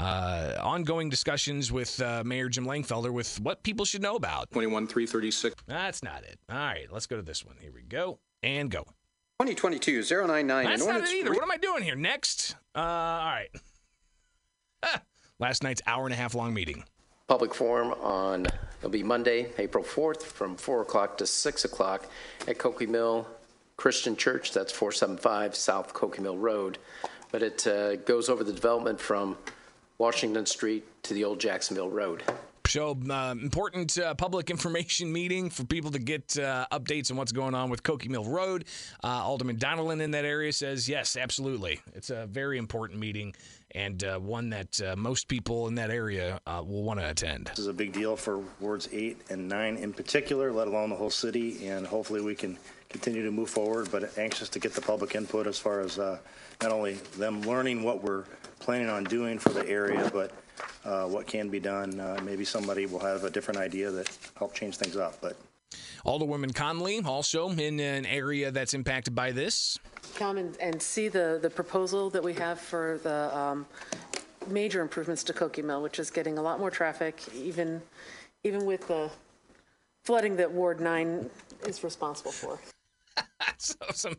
uh, 0.00 0.58
ongoing 0.62 1.08
discussions 1.08 1.70
with 1.72 2.00
uh, 2.00 2.22
Mayor 2.24 2.48
Jim 2.48 2.64
Langfelder 2.66 3.10
with 3.12 3.40
what 3.40 3.62
people 3.62 3.84
should 3.84 4.02
know 4.02 4.16
about. 4.16 4.50
21336. 4.52 5.54
That's 5.66 6.02
not 6.02 6.22
it. 6.24 6.38
All 6.50 6.56
right, 6.56 6.86
let's 6.90 7.06
go 7.06 7.16
to 7.16 7.22
this 7.22 7.44
one. 7.44 7.56
Here 7.60 7.72
we 7.74 7.82
go 7.82 8.18
and 8.42 8.70
go. 8.70 8.84
2022-099. 9.40 10.64
That's 10.64 10.86
not 10.86 11.00
it 11.02 11.08
either. 11.10 11.30
re- 11.30 11.36
What 11.36 11.42
am 11.42 11.50
I 11.50 11.56
doing 11.56 11.82
here? 11.82 11.96
Next. 11.96 12.54
Uh, 12.74 12.78
all 12.80 12.84
right. 13.32 13.48
Ah, 14.82 15.02
Last 15.38 15.62
night's 15.64 15.82
hour 15.86 16.04
and 16.04 16.12
a 16.12 16.16
half 16.16 16.34
long 16.34 16.54
meeting. 16.54 16.84
Public 17.26 17.54
forum 17.54 17.92
on, 18.00 18.46
it'll 18.82 18.90
be 18.90 19.04
Monday, 19.04 19.46
April 19.58 19.84
4th, 19.84 20.22
from 20.22 20.56
4 20.56 20.82
o'clock 20.82 21.16
to 21.18 21.26
6 21.26 21.64
o'clock 21.64 22.10
at 22.48 22.58
Koke 22.58 22.88
Mill 22.88 23.28
Christian 23.76 24.16
Church. 24.16 24.52
That's 24.52 24.72
475 24.72 25.54
South 25.54 25.94
Koke 25.94 26.18
Mill 26.18 26.36
Road. 26.36 26.78
But 27.30 27.44
it 27.44 27.64
uh, 27.64 27.94
goes 27.96 28.28
over 28.28 28.42
the 28.42 28.52
development 28.52 29.00
from 29.00 29.38
Washington 29.98 30.46
Street 30.46 30.84
to 31.04 31.14
the 31.14 31.22
old 31.22 31.38
Jacksonville 31.38 31.90
Road. 31.90 32.24
So, 32.72 32.98
uh, 33.10 33.34
important 33.38 33.98
uh, 33.98 34.14
public 34.14 34.48
information 34.48 35.12
meeting 35.20 35.50
for 35.50 35.62
people 35.62 35.90
to 35.90 35.98
get 35.98 36.38
uh, 36.38 36.64
updates 36.72 37.10
on 37.10 37.18
what's 37.18 37.30
going 37.30 37.54
on 37.54 37.68
with 37.68 37.82
Koke 37.82 38.08
Mill 38.08 38.24
Road. 38.24 38.64
Uh, 39.04 39.08
Alderman 39.08 39.58
Donelan 39.58 40.00
in 40.00 40.12
that 40.12 40.24
area 40.24 40.54
says, 40.54 40.88
yes, 40.88 41.18
absolutely. 41.18 41.80
It's 41.94 42.08
a 42.08 42.24
very 42.24 42.56
important 42.56 42.98
meeting 42.98 43.34
and 43.72 44.02
uh, 44.04 44.18
one 44.18 44.48
that 44.48 44.80
uh, 44.80 44.96
most 44.96 45.28
people 45.28 45.68
in 45.68 45.74
that 45.74 45.90
area 45.90 46.40
will 46.46 46.82
want 46.82 46.98
to 46.98 47.10
attend. 47.10 47.48
This 47.48 47.58
is 47.58 47.66
a 47.66 47.74
big 47.74 47.92
deal 47.92 48.16
for 48.16 48.42
wards 48.58 48.88
eight 48.90 49.20
and 49.28 49.50
nine 49.50 49.76
in 49.76 49.92
particular, 49.92 50.50
let 50.50 50.66
alone 50.66 50.88
the 50.88 50.96
whole 50.96 51.10
city, 51.10 51.68
and 51.68 51.86
hopefully 51.86 52.22
we 52.22 52.34
can 52.34 52.56
continue 52.88 53.22
to 53.22 53.30
move 53.30 53.50
forward, 53.50 53.90
but 53.92 54.16
anxious 54.16 54.48
to 54.48 54.58
get 54.58 54.72
the 54.72 54.80
public 54.80 55.14
input 55.14 55.46
as 55.46 55.58
far 55.58 55.80
as 55.80 55.98
not 55.98 56.72
only 56.72 56.94
them 57.18 57.42
learning 57.42 57.82
what 57.82 58.02
we're 58.02 58.24
planning 58.60 58.88
on 58.88 59.04
doing 59.04 59.38
for 59.38 59.50
the 59.50 59.68
area, 59.68 60.10
but 60.10 60.32
uh, 60.84 61.06
what 61.06 61.26
can 61.26 61.48
be 61.48 61.60
done. 61.60 62.00
Uh, 62.00 62.20
Maybe 62.24 62.44
somebody 62.44 62.86
will 62.86 63.00
have 63.00 63.24
a 63.24 63.30
different 63.30 63.58
idea 63.58 63.90
that 63.90 64.08
help 64.36 64.54
change 64.54 64.76
things 64.76 64.96
up, 64.96 65.20
but 65.20 65.36
Alderwoman 66.04 66.54
Conley, 66.54 67.00
also 67.04 67.50
in 67.50 67.78
an 67.80 68.06
area 68.06 68.50
that's 68.50 68.74
impacted 68.74 69.14
by 69.14 69.32
this. 69.32 69.78
Come 70.16 70.36
and, 70.36 70.56
and 70.60 70.82
see 70.82 71.08
the, 71.08 71.38
the 71.40 71.50
proposal 71.50 72.10
that 72.10 72.22
we 72.22 72.34
have 72.34 72.60
for 72.60 72.98
the 73.02 73.36
um, 73.36 73.66
major 74.48 74.82
improvements 74.82 75.22
to 75.24 75.32
Koke 75.32 75.62
Mill, 75.62 75.82
which 75.82 75.98
is 75.98 76.10
getting 76.10 76.38
a 76.38 76.42
lot 76.42 76.58
more 76.58 76.70
traffic, 76.70 77.22
even, 77.34 77.80
even 78.42 78.66
with 78.66 78.88
the 78.88 79.10
flooding 80.04 80.36
that 80.36 80.50
Ward 80.50 80.80
9 80.80 81.30
is 81.66 81.84
responsible 81.84 82.32
for. 82.32 82.58
so 83.58 83.76
some 83.92 84.16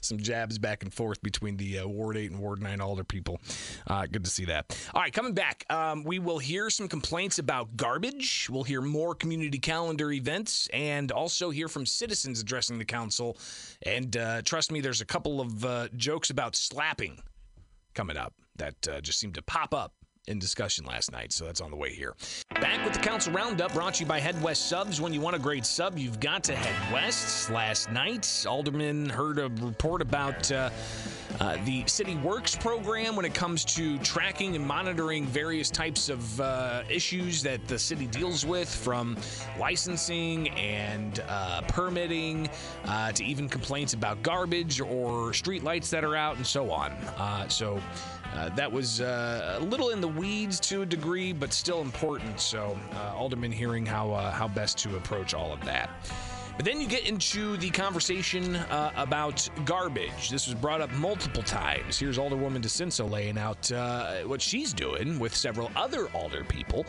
some 0.00 0.18
jabs 0.18 0.58
back 0.58 0.82
and 0.82 0.92
forth 0.92 1.22
between 1.22 1.56
the 1.56 1.80
uh, 1.80 1.88
Ward 1.88 2.16
8 2.16 2.30
and 2.30 2.40
Ward 2.40 2.62
9 2.62 2.80
Alder 2.80 3.04
people. 3.04 3.40
Uh, 3.86 4.06
good 4.06 4.24
to 4.24 4.30
see 4.30 4.44
that. 4.46 4.76
All 4.94 5.02
right, 5.02 5.12
coming 5.12 5.34
back, 5.34 5.64
um, 5.70 6.04
we 6.04 6.18
will 6.18 6.38
hear 6.38 6.70
some 6.70 6.88
complaints 6.88 7.38
about 7.38 7.76
garbage. 7.76 8.48
We'll 8.50 8.64
hear 8.64 8.80
more 8.80 9.14
community 9.14 9.58
calendar 9.58 10.12
events 10.12 10.68
and 10.72 11.12
also 11.12 11.50
hear 11.50 11.68
from 11.68 11.86
citizens 11.86 12.40
addressing 12.40 12.78
the 12.78 12.84
council. 12.84 13.38
And 13.84 14.16
uh, 14.16 14.42
trust 14.42 14.72
me, 14.72 14.80
there's 14.80 15.00
a 15.00 15.06
couple 15.06 15.40
of 15.40 15.64
uh, 15.64 15.88
jokes 15.96 16.30
about 16.30 16.56
slapping 16.56 17.18
coming 17.94 18.16
up 18.16 18.34
that 18.56 18.88
uh, 18.88 19.00
just 19.00 19.18
seem 19.18 19.32
to 19.32 19.42
pop 19.42 19.74
up 19.74 19.92
in 20.26 20.38
discussion 20.38 20.84
last 20.84 21.12
night, 21.12 21.32
so 21.32 21.44
that's 21.44 21.60
on 21.60 21.70
the 21.70 21.76
way 21.76 21.92
here. 21.92 22.14
Back 22.60 22.84
with 22.84 22.94
the 22.94 23.00
Council 23.00 23.32
Roundup, 23.32 23.72
brought 23.72 23.94
to 23.94 24.00
you 24.00 24.06
by 24.06 24.20
Head 24.20 24.40
West 24.42 24.68
Subs. 24.68 25.00
When 25.00 25.12
you 25.12 25.20
want 25.20 25.36
a 25.36 25.38
great 25.38 25.64
sub, 25.64 25.98
you've 25.98 26.20
got 26.20 26.44
to 26.44 26.56
head 26.56 26.92
west. 26.92 27.50
Last 27.50 27.90
night, 27.90 28.44
Alderman 28.48 29.08
heard 29.08 29.38
a 29.38 29.48
report 29.60 30.02
about. 30.02 30.50
Uh, 30.50 30.70
uh, 31.40 31.56
the 31.64 31.84
City 31.86 32.16
Works 32.16 32.54
program 32.54 33.16
when 33.16 33.24
it 33.24 33.34
comes 33.34 33.64
to 33.66 33.98
tracking 33.98 34.56
and 34.56 34.66
monitoring 34.66 35.26
various 35.26 35.70
types 35.70 36.08
of 36.08 36.40
uh, 36.40 36.82
issues 36.88 37.42
that 37.42 37.66
the 37.68 37.78
city 37.78 38.06
deals 38.06 38.46
with, 38.46 38.68
from 38.68 39.16
licensing 39.58 40.48
and 40.50 41.22
uh, 41.28 41.60
permitting 41.62 42.48
uh, 42.86 43.12
to 43.12 43.24
even 43.24 43.48
complaints 43.48 43.92
about 43.94 44.22
garbage 44.22 44.80
or 44.80 45.32
street 45.32 45.62
lights 45.62 45.90
that 45.90 46.04
are 46.04 46.16
out 46.16 46.36
and 46.36 46.46
so 46.46 46.70
on. 46.70 46.92
Uh, 47.18 47.48
so 47.48 47.80
that 48.54 48.70
was 48.70 49.00
a 49.00 49.58
little 49.62 49.90
in 49.90 50.00
the 50.00 50.08
weeds 50.08 50.60
to 50.60 50.82
a 50.82 50.86
degree, 50.86 51.32
but 51.32 51.52
still 51.52 51.80
important. 51.80 52.38
So 52.38 52.78
Alderman 53.14 53.50
hearing 53.52 53.86
how 53.86 54.14
how 54.14 54.48
best 54.48 54.78
to 54.78 54.96
approach 54.96 55.32
all 55.34 55.52
of 55.52 55.64
that. 55.64 55.90
But 56.56 56.64
then 56.64 56.80
you 56.80 56.88
get 56.88 57.06
into 57.06 57.58
the 57.58 57.68
conversation 57.68 58.56
uh, 58.56 58.90
about 58.96 59.46
garbage. 59.66 60.30
This 60.30 60.46
was 60.46 60.54
brought 60.54 60.80
up 60.80 60.90
multiple 60.92 61.42
times. 61.42 61.98
Here's 61.98 62.16
Alderwoman 62.16 62.62
DiCenso 62.62 63.10
laying 63.10 63.36
out 63.36 63.70
uh, 63.70 64.22
what 64.22 64.40
she's 64.40 64.72
doing 64.72 65.18
with 65.18 65.36
several 65.36 65.70
other 65.76 66.06
alder 66.14 66.44
people, 66.44 66.86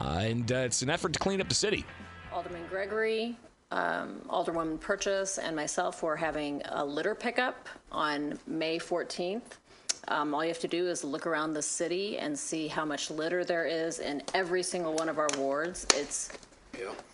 uh, 0.00 0.20
and 0.22 0.52
uh, 0.52 0.58
it's 0.58 0.82
an 0.82 0.90
effort 0.90 1.12
to 1.14 1.18
clean 1.18 1.40
up 1.40 1.48
the 1.48 1.54
city. 1.54 1.84
Alderman 2.32 2.62
Gregory, 2.70 3.36
um, 3.72 4.20
Alderwoman 4.28 4.78
Purchase, 4.78 5.38
and 5.38 5.56
myself 5.56 6.04
were 6.04 6.16
having 6.16 6.62
a 6.66 6.84
litter 6.84 7.16
pickup 7.16 7.68
on 7.90 8.38
May 8.46 8.78
14th. 8.78 9.42
Um, 10.06 10.32
all 10.32 10.44
you 10.44 10.48
have 10.48 10.60
to 10.60 10.68
do 10.68 10.86
is 10.86 11.02
look 11.02 11.26
around 11.26 11.54
the 11.54 11.62
city 11.62 12.18
and 12.18 12.38
see 12.38 12.68
how 12.68 12.84
much 12.84 13.10
litter 13.10 13.44
there 13.44 13.66
is 13.66 13.98
in 13.98 14.22
every 14.32 14.62
single 14.62 14.94
one 14.94 15.08
of 15.08 15.18
our 15.18 15.28
wards. 15.36 15.88
It's 15.96 16.30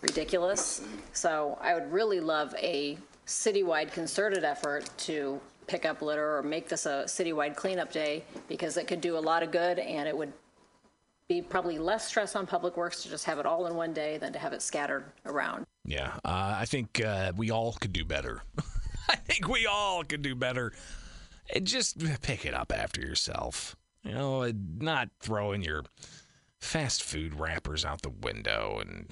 ridiculous. 0.01 0.81
So 1.13 1.57
I 1.61 1.73
would 1.73 1.91
really 1.91 2.19
love 2.19 2.53
a 2.57 2.97
citywide 3.25 3.91
concerted 3.91 4.43
effort 4.43 4.89
to 4.99 5.39
pick 5.67 5.85
up 5.85 6.01
litter 6.01 6.37
or 6.37 6.43
make 6.43 6.69
this 6.69 6.85
a 6.85 7.05
citywide 7.07 7.55
cleanup 7.55 7.91
day 7.91 8.23
because 8.47 8.77
it 8.77 8.87
could 8.87 9.01
do 9.01 9.17
a 9.17 9.19
lot 9.19 9.41
of 9.41 9.51
good 9.51 9.79
and 9.79 10.07
it 10.07 10.15
would 10.15 10.31
be 11.27 11.41
probably 11.41 11.79
less 11.79 12.07
stress 12.07 12.35
on 12.35 12.45
Public 12.45 12.77
Works 12.77 13.01
to 13.03 13.09
just 13.09 13.25
have 13.25 13.39
it 13.39 13.45
all 13.45 13.65
in 13.65 13.75
one 13.75 13.93
day 13.93 14.17
than 14.17 14.31
to 14.33 14.39
have 14.39 14.53
it 14.53 14.61
scattered 14.61 15.05
around. 15.25 15.65
Yeah, 15.83 16.13
uh, 16.23 16.55
I 16.59 16.65
think 16.65 17.03
uh, 17.03 17.31
we 17.35 17.49
all 17.49 17.73
could 17.73 17.93
do 17.93 18.05
better. 18.05 18.43
I 19.09 19.15
think 19.15 19.47
we 19.47 19.65
all 19.65 20.03
could 20.03 20.21
do 20.21 20.35
better. 20.35 20.73
And 21.53 21.65
just 21.65 21.99
pick 22.21 22.45
it 22.45 22.53
up 22.53 22.71
after 22.75 23.01
yourself. 23.01 23.75
You 24.03 24.13
know, 24.13 24.51
not 24.79 25.09
throwing 25.19 25.63
your 25.63 25.83
fast 26.59 27.03
food 27.03 27.39
wrappers 27.39 27.85
out 27.85 28.01
the 28.01 28.09
window 28.09 28.79
and 28.79 29.07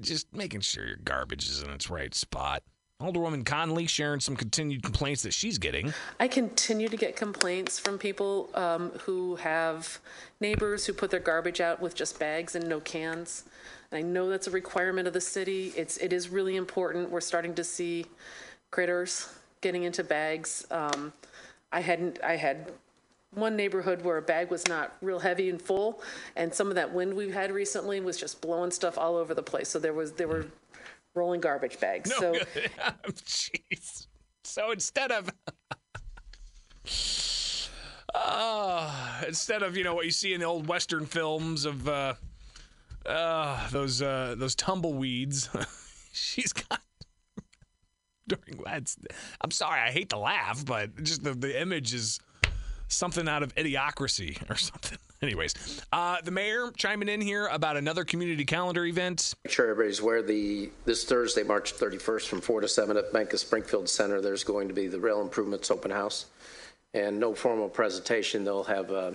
just 0.00 0.34
making 0.34 0.60
sure 0.60 0.86
your 0.86 0.96
garbage 0.96 1.48
is 1.48 1.62
in 1.62 1.70
its 1.70 1.90
right 1.90 2.14
spot. 2.14 2.62
Alderwoman 3.00 3.44
Conley 3.44 3.86
sharing 3.86 4.20
some 4.20 4.36
continued 4.36 4.82
complaints 4.82 5.22
that 5.22 5.32
she's 5.32 5.58
getting. 5.58 5.92
I 6.20 6.28
continue 6.28 6.88
to 6.88 6.96
get 6.96 7.16
complaints 7.16 7.78
from 7.78 7.98
people 7.98 8.48
um, 8.54 8.90
who 9.00 9.34
have 9.36 9.98
neighbors 10.40 10.86
who 10.86 10.92
put 10.92 11.10
their 11.10 11.20
garbage 11.20 11.60
out 11.60 11.80
with 11.80 11.96
just 11.96 12.18
bags 12.20 12.54
and 12.54 12.68
no 12.68 12.78
cans. 12.80 13.44
And 13.90 13.98
I 13.98 14.02
know 14.02 14.28
that's 14.28 14.46
a 14.46 14.52
requirement 14.52 15.08
of 15.08 15.14
the 15.14 15.20
city. 15.20 15.72
It's 15.76 15.96
it 15.96 16.12
is 16.12 16.28
really 16.28 16.54
important. 16.54 17.10
We're 17.10 17.20
starting 17.20 17.54
to 17.54 17.64
see 17.64 18.06
critters 18.70 19.34
getting 19.62 19.82
into 19.82 20.04
bags. 20.04 20.64
Um, 20.70 21.12
I 21.72 21.80
hadn't 21.80 22.20
I 22.22 22.36
had 22.36 22.70
one 23.34 23.56
neighborhood 23.56 24.02
where 24.02 24.18
a 24.18 24.22
bag 24.22 24.50
was 24.50 24.66
not 24.68 24.96
real 25.00 25.18
heavy 25.18 25.48
and 25.48 25.60
full, 25.60 26.02
and 26.36 26.52
some 26.52 26.68
of 26.68 26.74
that 26.74 26.92
wind 26.92 27.14
we've 27.14 27.34
had 27.34 27.50
recently 27.50 28.00
was 28.00 28.16
just 28.16 28.40
blowing 28.40 28.70
stuff 28.70 28.98
all 28.98 29.16
over 29.16 29.34
the 29.34 29.42
place. 29.42 29.68
So 29.68 29.78
there 29.78 29.94
was 29.94 30.12
there 30.12 30.28
were 30.28 30.46
rolling 31.14 31.40
garbage 31.40 31.80
bags. 31.80 32.10
No 32.10 32.16
so 32.18 32.32
good. 32.32 32.70
Jeez. 33.14 34.06
So 34.44 34.70
instead 34.70 35.12
of 35.12 35.30
uh, 38.14 39.22
instead 39.28 39.62
of 39.62 39.76
you 39.76 39.84
know 39.84 39.94
what 39.94 40.04
you 40.04 40.10
see 40.10 40.34
in 40.34 40.40
the 40.40 40.46
old 40.46 40.66
western 40.66 41.06
films 41.06 41.64
of 41.64 41.88
uh, 41.88 42.14
uh, 43.06 43.70
those 43.70 44.02
uh, 44.02 44.34
those 44.36 44.54
tumbleweeds, 44.54 45.48
she's 46.12 46.52
got 46.52 46.80
during 48.28 48.62
I'm 49.40 49.50
sorry, 49.50 49.80
I 49.80 49.90
hate 49.90 50.10
to 50.10 50.18
laugh, 50.18 50.64
but 50.64 51.02
just 51.02 51.24
the, 51.24 51.34
the 51.34 51.60
image 51.60 51.94
is 51.94 52.20
something 52.92 53.28
out 53.28 53.42
of 53.42 53.54
idiocracy 53.54 54.38
or 54.50 54.56
something. 54.56 54.98
Anyways, 55.20 55.54
uh, 55.92 56.16
the 56.22 56.32
mayor 56.32 56.72
chiming 56.76 57.08
in 57.08 57.20
here 57.20 57.46
about 57.46 57.76
another 57.76 58.04
community 58.04 58.44
calendar 58.44 58.84
event. 58.84 59.34
Make 59.44 59.52
sure 59.52 59.70
everybody's 59.70 60.00
aware 60.00 60.20
the, 60.20 60.70
this 60.84 61.04
Thursday, 61.04 61.44
March 61.44 61.74
31st, 61.74 62.26
from 62.26 62.40
4 62.40 62.62
to 62.62 62.68
7 62.68 62.96
at 62.96 63.12
Bank 63.12 63.32
of 63.32 63.38
Springfield 63.38 63.88
Center, 63.88 64.20
there's 64.20 64.42
going 64.42 64.66
to 64.66 64.74
be 64.74 64.88
the 64.88 64.98
Rail 64.98 65.20
Improvements 65.20 65.70
Open 65.70 65.92
House. 65.92 66.26
And 66.94 67.18
no 67.20 67.34
formal 67.34 67.68
presentation. 67.68 68.44
They'll 68.44 68.64
have 68.64 68.90
uh, 68.90 69.12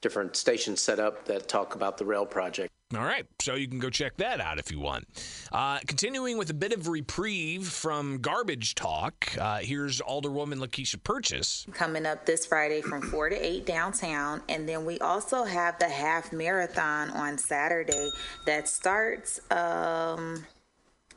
different 0.00 0.36
stations 0.36 0.80
set 0.80 1.00
up 1.00 1.24
that 1.24 1.48
talk 1.48 1.74
about 1.74 1.98
the 1.98 2.04
rail 2.04 2.26
project. 2.26 2.70
All 2.96 3.04
right, 3.04 3.26
so 3.38 3.54
you 3.54 3.68
can 3.68 3.78
go 3.80 3.90
check 3.90 4.16
that 4.16 4.40
out 4.40 4.58
if 4.58 4.72
you 4.72 4.80
want. 4.80 5.06
Uh, 5.52 5.78
continuing 5.86 6.38
with 6.38 6.48
a 6.48 6.54
bit 6.54 6.72
of 6.72 6.88
reprieve 6.88 7.68
from 7.68 8.16
garbage 8.22 8.74
talk, 8.74 9.36
uh, 9.38 9.58
here's 9.58 10.00
Alderwoman 10.00 10.54
Lakeisha 10.58 11.02
Purchase. 11.02 11.66
coming 11.74 12.06
up 12.06 12.24
this 12.24 12.46
Friday 12.46 12.80
from 12.80 13.02
4 13.02 13.28
to 13.28 13.36
8 13.36 13.66
downtown. 13.66 14.40
And 14.48 14.66
then 14.66 14.86
we 14.86 14.98
also 15.00 15.44
have 15.44 15.78
the 15.78 15.88
half 15.88 16.32
marathon 16.32 17.10
on 17.10 17.36
Saturday 17.36 18.08
that 18.46 18.68
starts, 18.70 19.38
um, 19.50 20.46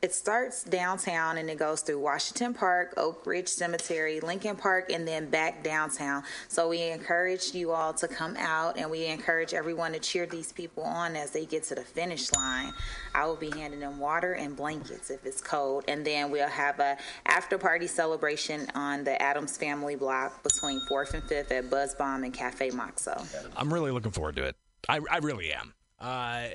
it 0.02 0.12
starts 0.12 0.64
downtown 0.64 1.38
and 1.38 1.48
it 1.48 1.56
goes 1.56 1.80
through 1.80 2.00
Washington 2.00 2.52
Park, 2.52 2.92
Oak 2.96 3.24
Ridge 3.24 3.46
Cemetery, 3.46 4.18
Lincoln 4.18 4.56
Park, 4.56 4.90
and 4.90 5.06
then 5.06 5.30
back 5.30 5.62
downtown. 5.62 6.24
So 6.48 6.68
we 6.68 6.82
encourage 6.90 7.54
you 7.54 7.70
all 7.70 7.92
to 7.94 8.08
come 8.08 8.36
out 8.36 8.76
and 8.76 8.90
we 8.90 9.06
encourage 9.06 9.54
everyone 9.54 9.92
to 9.92 10.00
cheer 10.00 10.26
these 10.26 10.50
people 10.50 10.82
on 10.82 11.14
as 11.14 11.30
they 11.30 11.46
get 11.46 11.62
to 11.64 11.76
the 11.76 11.82
finish 11.82 12.32
line. 12.32 12.72
I 13.14 13.26
will 13.26 13.36
be 13.36 13.50
handing 13.50 13.78
them 13.78 14.00
water 14.00 14.32
and 14.32 14.56
blankets 14.56 15.08
if 15.08 15.24
it's 15.24 15.40
cold. 15.40 15.84
And 15.86 16.04
then 16.04 16.32
we'll 16.32 16.48
have 16.48 16.80
a 16.80 16.96
after 17.26 17.56
party 17.56 17.86
celebration 17.86 18.66
on 18.74 19.04
the 19.04 19.22
Adams 19.22 19.56
Family 19.56 19.94
Block 19.94 20.42
between 20.42 20.80
4th 20.90 21.14
and 21.14 21.22
5th 21.22 21.52
at 21.52 21.70
Buzz 21.70 21.94
Bomb 21.94 22.24
and 22.24 22.34
Cafe 22.34 22.70
Moxo. 22.70 23.24
I'm 23.56 23.72
really 23.72 23.92
looking 23.92 24.10
forward 24.10 24.34
to 24.34 24.42
it. 24.46 24.56
I, 24.88 24.98
I 25.08 25.18
really 25.18 25.52
am. 25.52 25.74
Uh, 26.02 26.48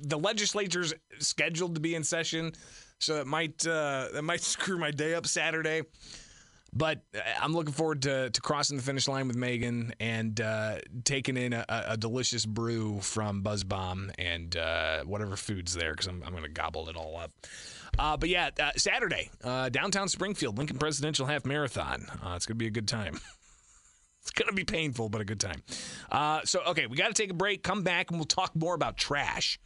the 0.00 0.18
legislature's 0.18 0.94
scheduled 1.18 1.74
to 1.74 1.80
be 1.80 1.94
in 1.94 2.04
session, 2.04 2.52
so 3.00 3.16
that 3.16 3.26
might 3.26 3.66
uh, 3.66 4.08
that 4.12 4.22
might 4.22 4.40
screw 4.42 4.78
my 4.78 4.90
day 4.90 5.14
up 5.14 5.26
Saturday. 5.26 5.82
But 6.72 7.00
I'm 7.40 7.54
looking 7.54 7.72
forward 7.72 8.02
to, 8.02 8.28
to 8.28 8.40
crossing 8.42 8.76
the 8.76 8.82
finish 8.82 9.08
line 9.08 9.28
with 9.28 9.36
Megan 9.36 9.94
and 9.98 10.38
uh, 10.38 10.78
taking 11.04 11.38
in 11.38 11.54
a, 11.54 11.64
a 11.68 11.96
delicious 11.96 12.44
brew 12.44 13.00
from 13.00 13.40
Buzz 13.40 13.64
Bomb 13.64 14.12
and 14.18 14.54
uh, 14.54 15.02
whatever 15.04 15.36
food's 15.36 15.72
there 15.72 15.92
because 15.92 16.06
I'm, 16.06 16.22
I'm 16.22 16.32
going 16.32 16.42
to 16.42 16.50
gobble 16.50 16.90
it 16.90 16.96
all 16.96 17.16
up. 17.16 17.32
Uh, 17.98 18.18
but 18.18 18.28
yeah, 18.28 18.50
uh, 18.60 18.72
Saturday, 18.76 19.30
uh, 19.42 19.70
downtown 19.70 20.08
Springfield, 20.08 20.58
Lincoln 20.58 20.76
Presidential 20.76 21.24
Half 21.24 21.46
Marathon. 21.46 22.06
Uh, 22.22 22.34
it's 22.36 22.44
going 22.44 22.56
to 22.56 22.62
be 22.62 22.66
a 22.66 22.70
good 22.70 22.88
time. 22.88 23.20
It's 24.26 24.32
going 24.32 24.48
to 24.48 24.54
be 24.54 24.64
painful, 24.64 25.08
but 25.08 25.20
a 25.20 25.24
good 25.24 25.38
time. 25.38 25.62
Uh, 26.10 26.40
so, 26.44 26.60
okay, 26.66 26.86
we 26.86 26.96
got 26.96 27.06
to 27.06 27.14
take 27.14 27.30
a 27.30 27.34
break, 27.34 27.62
come 27.62 27.84
back, 27.84 28.10
and 28.10 28.18
we'll 28.18 28.26
talk 28.26 28.56
more 28.56 28.74
about 28.74 28.96
trash. 28.96 29.60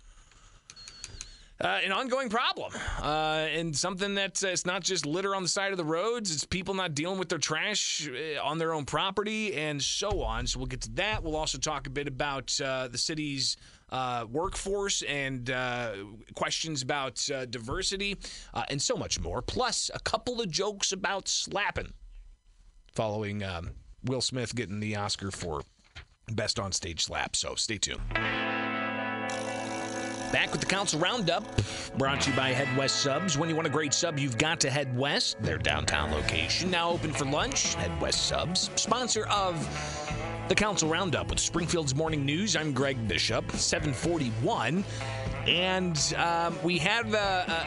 Uh, 1.62 1.79
an 1.83 1.93
ongoing 1.93 2.29
problem, 2.29 2.71
uh, 3.02 3.47
and 3.52 3.75
something 3.75 4.14
that 4.14 4.43
uh, 4.45 4.49
it's 4.49 4.67
not 4.67 4.83
just 4.83 5.07
litter 5.07 5.35
on 5.35 5.43
the 5.43 5.49
side 5.49 5.73
of 5.73 5.79
the 5.79 5.85
roads. 5.85 6.31
It's 6.31 6.45
people 6.45 6.75
not 6.75 6.95
dealing 6.95 7.19
with 7.19 7.31
their 7.31 7.38
trash 7.38 8.07
uh, 8.09 8.43
on 8.43 8.59
their 8.59 8.75
own 8.75 8.85
property, 8.85 9.55
and 9.55 9.81
so 9.83 10.23
on. 10.23 10.47
So 10.47 10.59
we'll 10.59 10.67
get 10.67 10.83
to 10.83 10.90
that. 10.93 11.23
We'll 11.23 11.37
also 11.37 11.57
talk 11.57 11.87
a 11.87 11.90
bit 11.90 12.07
about 12.07 12.59
uh, 12.62 12.88
the 12.88 12.99
city's 12.99 13.57
uh, 13.90 14.26
workforce 14.31 15.02
and 15.02 15.50
questions 16.35 16.83
about 16.83 17.17
diversity, 17.49 18.19
and 18.69 18.81
so 18.81 18.95
much 18.95 19.21
more. 19.21 19.40
Plus, 19.40 19.90
a 19.95 20.00
couple 20.00 20.40
of 20.40 20.50
jokes 20.50 20.93
about 20.93 21.29
slapping, 21.29 21.93
following 22.93 23.43
um, 23.43 23.71
Will 24.04 24.21
Smith 24.21 24.54
getting 24.54 24.80
the 24.80 24.97
Oscar 24.97 25.30
for 25.30 25.62
best 26.33 26.59
on 26.59 26.73
stage 26.73 27.04
slap. 27.04 27.37
So 27.37 27.54
stay 27.54 27.78
tuned. 27.78 28.00
Back 30.33 30.52
with 30.52 30.61
the 30.61 30.66
Council 30.66 31.00
Roundup, 31.00 31.45
brought 31.99 32.21
to 32.21 32.30
you 32.30 32.37
by 32.37 32.50
Head 32.50 32.76
West 32.76 33.00
Subs. 33.00 33.37
When 33.37 33.49
you 33.49 33.57
want 33.57 33.66
a 33.66 33.71
great 33.71 33.92
sub, 33.92 34.16
you've 34.16 34.38
got 34.38 34.61
to 34.61 34.71
head 34.71 34.97
west. 34.97 35.42
Their 35.42 35.59
downtown 35.59 36.12
location 36.12 36.71
now 36.71 36.90
open 36.90 37.12
for 37.12 37.25
lunch. 37.25 37.75
Head 37.75 38.00
West 38.00 38.28
Subs, 38.28 38.71
sponsor 38.76 39.26
of 39.26 39.59
the 40.49 40.54
Council 40.54 40.88
Roundup 40.88 41.30
with 41.30 41.40
Springfield's 41.40 41.97
Morning 41.97 42.25
News. 42.25 42.54
I'm 42.54 42.73
Greg 42.73 43.09
Bishop, 43.09 43.50
741. 43.50 44.85
And 45.47 46.14
um, 46.16 46.56
we 46.62 46.78
had 46.78 47.14
uh, 47.14 47.44
uh, 47.47 47.66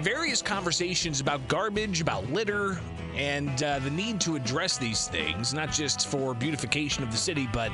various 0.00 0.42
conversations 0.42 1.20
about 1.20 1.46
garbage, 1.48 2.00
about 2.00 2.30
litter, 2.30 2.78
and 3.14 3.62
uh, 3.62 3.78
the 3.80 3.90
need 3.90 4.20
to 4.22 4.36
address 4.36 4.78
these 4.78 5.08
things, 5.08 5.52
not 5.52 5.70
just 5.70 6.08
for 6.08 6.34
beautification 6.34 7.02
of 7.02 7.10
the 7.10 7.16
city, 7.16 7.48
but 7.52 7.70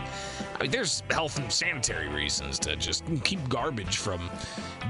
I 0.59 0.63
mean, 0.63 0.71
there's 0.71 1.03
health 1.11 1.39
and 1.39 1.53
sanitary 1.53 2.09
reasons 2.09 2.59
to 2.61 2.75
just 2.77 3.05
keep 3.23 3.47
garbage 3.49 3.99
from 3.99 4.29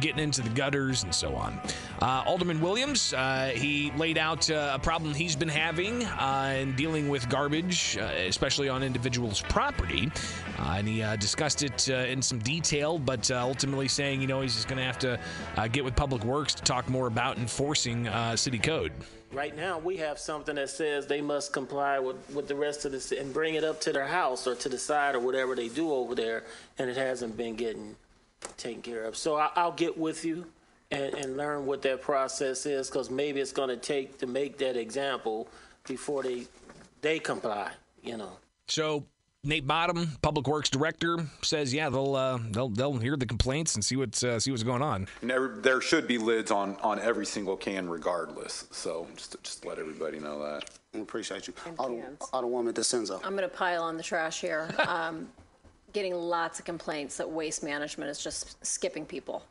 getting 0.00 0.20
into 0.20 0.40
the 0.42 0.48
gutters 0.50 1.02
and 1.02 1.14
so 1.14 1.34
on. 1.34 1.60
Uh, 2.00 2.22
Alderman 2.26 2.60
Williams, 2.60 3.12
uh, 3.12 3.52
he 3.54 3.92
laid 3.96 4.16
out 4.16 4.50
uh, 4.50 4.72
a 4.74 4.78
problem 4.78 5.12
he's 5.12 5.36
been 5.36 5.48
having 5.48 6.04
uh, 6.04 6.56
in 6.58 6.74
dealing 6.76 7.08
with 7.08 7.28
garbage, 7.28 7.98
uh, 7.98 8.04
especially 8.26 8.68
on 8.68 8.82
individuals' 8.82 9.42
property. 9.42 10.10
And 10.58 10.88
he 10.88 11.04
discussed 11.18 11.62
it 11.62 11.88
in 11.88 12.22
some 12.22 12.38
detail, 12.38 12.98
but 12.98 13.30
ultimately 13.30 13.88
saying, 13.88 14.20
you 14.20 14.26
know, 14.26 14.42
he's 14.48 14.54
just 14.54 14.68
going 14.68 14.78
to 14.78 14.84
have 14.84 14.98
to 14.98 15.20
uh, 15.56 15.68
get 15.68 15.84
with 15.84 15.94
Public 15.94 16.24
Works 16.24 16.54
to 16.54 16.62
talk 16.62 16.88
more 16.88 17.06
about 17.06 17.36
enforcing 17.36 18.08
uh, 18.08 18.34
city 18.34 18.58
code. 18.58 18.92
Right 19.30 19.54
now, 19.54 19.78
we 19.78 19.98
have 19.98 20.18
something 20.18 20.54
that 20.54 20.70
says 20.70 21.06
they 21.06 21.20
must 21.20 21.52
comply 21.52 21.98
with, 21.98 22.16
with 22.34 22.48
the 22.48 22.54
rest 22.54 22.86
of 22.86 22.92
the, 22.92 22.98
ci- 22.98 23.18
and 23.18 23.32
bring 23.34 23.56
it 23.56 23.64
up 23.64 23.78
to 23.82 23.92
their 23.92 24.06
house 24.06 24.46
or 24.46 24.54
to 24.54 24.70
the 24.70 24.78
side 24.78 25.14
or 25.14 25.20
whatever 25.20 25.54
they 25.54 25.68
do 25.68 25.92
over 25.92 26.14
there, 26.14 26.44
and 26.78 26.88
it 26.88 26.96
hasn't 26.96 27.36
been 27.36 27.56
getting 27.56 27.94
taken 28.56 28.80
care 28.80 29.04
of. 29.04 29.16
So 29.16 29.36
I, 29.36 29.50
I'll 29.54 29.72
get 29.72 29.98
with 29.98 30.24
you 30.24 30.46
and, 30.90 31.12
and 31.14 31.36
learn 31.36 31.66
what 31.66 31.82
that 31.82 32.00
process 32.00 32.64
is, 32.64 32.88
because 32.88 33.10
maybe 33.10 33.40
it's 33.40 33.52
gonna 33.52 33.76
take 33.76 34.16
to 34.20 34.26
make 34.26 34.56
that 34.58 34.78
example 34.78 35.46
before 35.86 36.22
they, 36.22 36.46
they 37.02 37.18
comply, 37.18 37.70
you 38.02 38.16
know. 38.16 38.32
So 38.66 39.04
Nate 39.44 39.66
Bottom, 39.68 40.10
Public 40.20 40.48
Works 40.48 40.68
Director, 40.68 41.18
says, 41.42 41.72
yeah, 41.72 41.88
they'll 41.88 42.16
uh, 42.16 42.38
they'll 42.50 42.68
they'll 42.68 42.96
hear 42.96 43.16
the 43.16 43.24
complaints 43.24 43.76
and 43.76 43.84
see 43.84 43.94
what's 43.94 44.24
uh, 44.24 44.40
see 44.40 44.50
what's 44.50 44.64
going 44.64 44.82
on. 44.82 45.06
And 45.22 45.30
there 45.62 45.80
should 45.80 46.08
be 46.08 46.18
lids 46.18 46.50
on, 46.50 46.76
on 46.82 46.98
every 46.98 47.24
single 47.24 47.56
can 47.56 47.88
regardless. 47.88 48.66
So 48.72 49.06
just, 49.14 49.40
just 49.44 49.64
let 49.64 49.78
everybody 49.78 50.18
know 50.18 50.42
that. 50.42 50.68
Appreciate 51.00 51.46
you. 51.46 51.54
Alder- 51.78 52.16
Alderwoman 52.32 52.72
DiCenso. 52.72 53.20
I'm 53.24 53.36
going 53.36 53.48
to 53.48 53.56
pile 53.56 53.84
on 53.84 53.96
the 53.96 54.02
trash 54.02 54.40
here. 54.40 54.68
Um, 54.88 55.28
Getting 55.94 56.14
lots 56.14 56.58
of 56.58 56.66
complaints 56.66 57.16
that 57.16 57.28
waste 57.28 57.62
management 57.62 58.10
is 58.10 58.22
just 58.22 58.62
skipping 58.64 59.06
people 59.06 59.42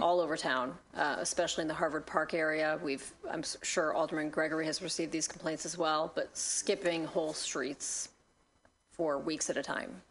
all 0.00 0.20
over 0.20 0.36
town, 0.36 0.74
uh, 0.96 1.16
especially 1.20 1.62
in 1.62 1.68
the 1.68 1.74
Harvard 1.74 2.04
Park 2.06 2.34
area. 2.34 2.78
We've, 2.82 3.12
I'm 3.30 3.44
sure 3.62 3.94
Alderman 3.94 4.30
Gregory 4.30 4.66
has 4.66 4.82
received 4.82 5.12
these 5.12 5.28
complaints 5.28 5.64
as 5.64 5.78
well, 5.78 6.10
but 6.16 6.36
skipping 6.36 7.04
whole 7.04 7.32
streets 7.32 8.08
for 8.94 9.18
weeks 9.18 9.50
at 9.50 9.56
a 9.56 9.62
time. 9.62 10.02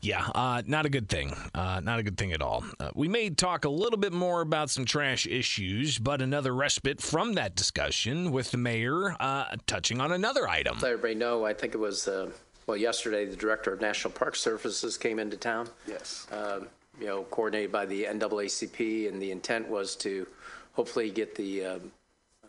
Yeah, 0.00 0.26
uh, 0.34 0.62
not 0.66 0.84
a 0.84 0.88
good 0.88 1.08
thing. 1.08 1.32
Uh, 1.54 1.80
not 1.82 2.00
a 2.00 2.02
good 2.02 2.16
thing 2.16 2.32
at 2.32 2.42
all. 2.42 2.64
Uh, 2.80 2.90
we 2.94 3.06
may 3.06 3.30
talk 3.30 3.64
a 3.64 3.68
little 3.68 3.98
bit 3.98 4.12
more 4.12 4.40
about 4.40 4.68
some 4.68 4.84
trash 4.84 5.26
issues, 5.26 5.98
but 5.98 6.20
another 6.20 6.52
respite 6.52 7.00
from 7.00 7.34
that 7.34 7.54
discussion 7.54 8.32
with 8.32 8.50
the 8.50 8.56
mayor 8.58 9.14
uh, 9.20 9.44
touching 9.66 10.00
on 10.00 10.10
another 10.10 10.48
item. 10.48 10.78
Let 10.82 10.92
everybody 10.92 11.14
know, 11.14 11.46
I 11.46 11.54
think 11.54 11.74
it 11.74 11.78
was, 11.78 12.08
uh, 12.08 12.30
well, 12.66 12.76
yesterday, 12.76 13.26
the 13.26 13.36
Director 13.36 13.72
of 13.72 13.80
National 13.80 14.12
Park 14.12 14.34
Services 14.34 14.96
came 14.96 15.20
into 15.20 15.36
town. 15.36 15.68
Yes. 15.86 16.26
um, 16.32 16.66
you 17.00 17.06
know, 17.06 17.22
coordinated 17.24 17.72
by 17.72 17.86
the 17.86 18.04
NAACP, 18.04 19.08
and 19.08 19.22
the 19.22 19.30
intent 19.30 19.68
was 19.68 19.96
to 19.96 20.26
hopefully 20.72 21.10
get 21.10 21.34
the 21.34 21.64
um, 21.64 21.92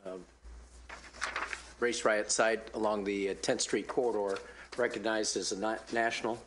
um, 0.05 0.25
race 1.79 2.03
riot 2.03 2.31
site 2.31 2.69
along 2.73 3.03
the 3.03 3.29
uh, 3.29 3.33
10th 3.35 3.61
Street 3.61 3.87
corridor 3.87 4.39
recognized 4.77 5.37
as 5.37 5.51
a 5.51 5.59
na- 5.59 5.77
national 5.91 6.41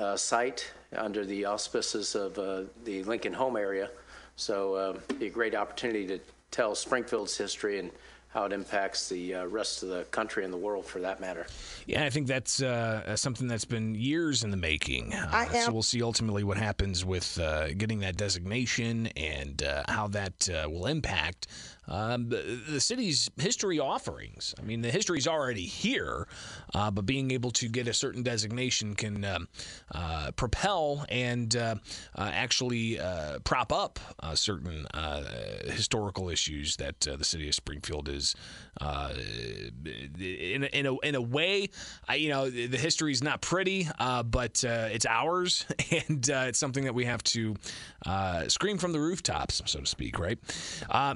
uh, 0.00 0.16
site 0.16 0.70
under 0.96 1.24
the 1.24 1.44
auspices 1.44 2.14
of 2.14 2.38
uh, 2.38 2.62
the 2.84 3.02
Lincoln 3.04 3.32
Home 3.32 3.56
area. 3.56 3.90
So 4.36 4.78
um, 4.90 4.98
be 5.18 5.26
a 5.26 5.30
great 5.30 5.54
opportunity 5.54 6.06
to 6.06 6.20
tell 6.50 6.74
Springfield's 6.74 7.36
history 7.36 7.78
and 7.78 7.90
how 8.28 8.44
it 8.44 8.52
impacts 8.52 9.08
the 9.08 9.34
uh, 9.34 9.46
rest 9.46 9.82
of 9.82 9.88
the 9.88 10.04
country 10.04 10.44
and 10.44 10.52
the 10.52 10.56
world 10.58 10.84
for 10.84 11.00
that 11.00 11.18
matter. 11.18 11.46
Yeah, 11.86 12.04
I 12.04 12.10
think 12.10 12.26
that's 12.26 12.62
uh, 12.62 13.16
something 13.16 13.48
that's 13.48 13.64
been 13.64 13.94
years 13.94 14.44
in 14.44 14.50
the 14.50 14.56
making. 14.56 15.14
Uh, 15.14 15.46
So 15.64 15.72
we'll 15.72 15.82
see 15.82 16.02
ultimately 16.02 16.44
what 16.44 16.58
happens 16.58 17.04
with 17.06 17.38
uh, 17.40 17.72
getting 17.72 18.00
that 18.00 18.16
designation 18.16 19.06
and 19.16 19.62
uh, 19.62 19.82
how 19.88 20.08
that 20.08 20.48
uh, 20.50 20.68
will 20.68 20.86
impact 20.86 21.48
um, 21.88 22.28
the, 22.28 22.60
the 22.68 22.80
city's 22.80 23.30
history 23.38 23.78
offerings. 23.78 24.54
I 24.58 24.62
mean, 24.62 24.82
the 24.82 24.90
history's 24.90 25.26
already 25.26 25.66
here, 25.66 26.28
uh, 26.74 26.90
but 26.90 27.06
being 27.06 27.30
able 27.30 27.50
to 27.52 27.68
get 27.68 27.88
a 27.88 27.94
certain 27.94 28.22
designation 28.22 28.94
can 28.94 29.24
um, 29.24 29.48
uh, 29.94 30.30
propel 30.36 31.04
and 31.08 31.54
uh, 31.56 31.76
uh, 32.16 32.30
actually 32.32 33.00
uh, 33.00 33.38
prop 33.40 33.72
up 33.72 33.98
certain 34.34 34.86
historical 35.64 36.28
issues 36.28 36.76
that 36.76 37.00
the 37.00 37.24
city 37.24 37.48
of 37.48 37.54
Springfield 37.54 38.08
is. 38.08 38.34
In, 38.80 40.64
in, 40.64 40.86
a, 40.86 40.96
in 40.98 41.14
a 41.14 41.20
way, 41.20 41.70
I, 42.06 42.16
you 42.16 42.28
know, 42.28 42.48
the 42.48 42.76
history 42.76 43.12
is 43.12 43.22
not 43.22 43.40
pretty, 43.40 43.88
but 43.98 44.62
it's 44.64 45.06
ours, 45.06 45.66
and 45.90 46.28
it's 46.28 46.58
something 46.58 46.84
that 46.84 46.94
we 46.94 47.04
have 47.06 47.22
to 47.24 47.56
scream 48.48 48.78
from 48.78 48.92
the 48.92 49.00
rooftops, 49.00 49.62
so 49.66 49.80
to 49.80 49.86
speak, 49.86 50.18
right? 50.18 50.38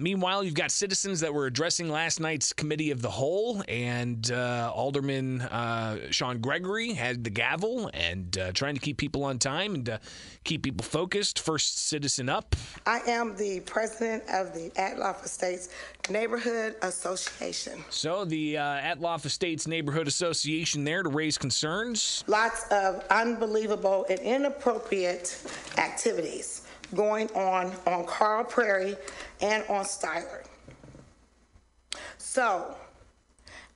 Meanwhile, 0.00 0.44
you've 0.44 0.54
got 0.54 0.61
citizens 0.70 1.20
that 1.20 1.32
were 1.32 1.46
addressing 1.46 1.88
last 1.88 2.20
night's 2.20 2.52
committee 2.52 2.90
of 2.90 3.02
the 3.02 3.10
whole, 3.10 3.62
and 3.68 4.30
uh, 4.30 4.70
Alderman 4.74 5.42
uh, 5.42 6.10
Shawn 6.10 6.38
Gregory 6.40 6.92
had 6.92 7.24
the 7.24 7.30
gavel 7.30 7.90
and 7.94 8.36
uh, 8.38 8.52
trying 8.52 8.74
to 8.74 8.80
keep 8.80 8.98
people 8.98 9.24
on 9.24 9.38
time 9.38 9.74
and 9.74 9.88
uh, 9.88 9.98
keep 10.44 10.62
people 10.62 10.84
focused. 10.84 11.40
First 11.40 11.88
citizen 11.88 12.28
up. 12.28 12.54
I 12.86 13.00
am 13.06 13.36
the 13.36 13.60
president 13.60 14.22
of 14.28 14.54
the 14.54 14.70
Atloff 14.76 15.24
Estates 15.24 15.70
Neighborhood 16.10 16.76
Association. 16.82 17.84
So 17.90 18.24
the 18.24 18.58
uh, 18.58 18.62
Atloff 18.62 19.24
Estates 19.24 19.66
Neighborhood 19.66 20.06
Association 20.06 20.84
there 20.84 21.02
to 21.02 21.08
raise 21.08 21.38
concerns. 21.38 22.24
Lots 22.26 22.66
of 22.70 23.04
unbelievable 23.10 24.06
and 24.08 24.20
inappropriate 24.20 25.36
activities 25.78 26.62
going 26.94 27.30
on 27.30 27.72
on 27.86 28.04
Carl 28.06 28.44
Prairie 28.44 28.96
and 29.40 29.64
on 29.68 29.84
Styler. 29.84 30.44
So, 32.34 32.74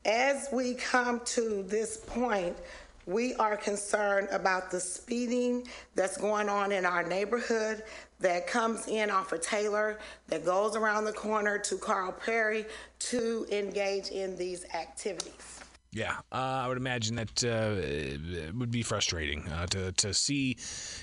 as 0.07 0.49
we 0.51 0.73
come 0.77 1.21
to 1.27 1.63
this 1.65 1.99
point, 1.99 2.57
we 3.05 3.35
are 3.35 3.55
concerned 3.55 4.29
about 4.31 4.71
the 4.71 4.81
speeding 4.81 5.69
that's 5.95 6.17
going 6.17 6.49
on 6.49 6.73
in 6.73 6.87
our 6.87 7.03
neighborhood 7.03 7.83
that 8.21 8.47
comes 8.47 8.89
in 8.89 9.11
off 9.11 9.33
of 9.33 9.43
Taylor, 9.43 9.99
that 10.29 10.47
goes 10.47 10.75
around 10.75 11.05
the 11.05 11.13
corner 11.13 11.59
to 11.59 11.77
Carl 11.77 12.13
Perry 12.13 12.65
to 13.01 13.47
engage 13.53 14.09
in 14.09 14.39
these 14.39 14.65
activities. 14.73 15.61
Yeah, 15.97 16.17
uh, 16.31 16.35
I 16.65 16.69
would 16.69 16.77
imagine 16.77 17.17
that 17.17 17.43
uh, 17.43 17.81
it 17.81 18.55
would 18.55 18.71
be 18.71 18.83
frustrating 18.83 19.49
uh, 19.49 19.67
to, 19.69 19.93
to 19.93 20.13
see 20.13 20.59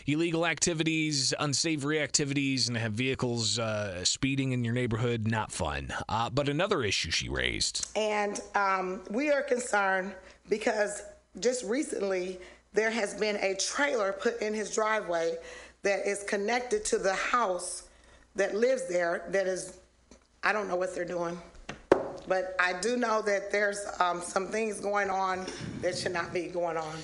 illegal 0.05 0.45
activities, 0.45 1.33
unsavory 1.39 1.99
activities, 1.99 2.67
and 2.67 2.77
have 2.77 2.93
vehicles 2.93 3.57
uh, 3.57 4.05
speeding 4.05 4.51
in 4.51 4.63
your 4.63 4.75
neighborhood. 4.75 5.27
Not 5.27 5.51
fun. 5.51 5.91
Uh, 6.07 6.29
but 6.29 6.47
another 6.47 6.83
issue 6.83 7.09
she 7.09 7.27
raised. 7.27 7.89
And 7.95 8.39
um, 8.53 9.01
we 9.09 9.31
are 9.31 9.41
concerned 9.41 10.13
because 10.47 11.01
just 11.39 11.65
recently 11.65 12.37
there 12.73 12.91
has 12.91 13.15
been 13.15 13.37
a 13.37 13.55
trailer 13.55 14.13
put 14.13 14.43
in 14.43 14.53
his 14.53 14.75
driveway 14.75 15.37
that 15.81 16.05
is 16.05 16.21
connected 16.21 16.85
to 16.85 16.99
the 16.99 17.15
house 17.15 17.87
that 18.35 18.53
lives 18.53 18.87
there 18.87 19.23
that 19.29 19.47
is, 19.47 19.79
I 20.43 20.53
don't 20.53 20.67
know 20.67 20.75
what 20.75 20.93
they're 20.93 21.03
doing. 21.03 21.41
But 22.27 22.55
I 22.59 22.73
do 22.79 22.97
know 22.97 23.21
that 23.21 23.51
there's 23.51 23.85
um, 23.99 24.21
some 24.21 24.47
things 24.47 24.79
going 24.79 25.09
on 25.09 25.45
that 25.81 25.97
should 25.97 26.13
not 26.13 26.33
be 26.33 26.47
going 26.47 26.77
on. 26.77 26.95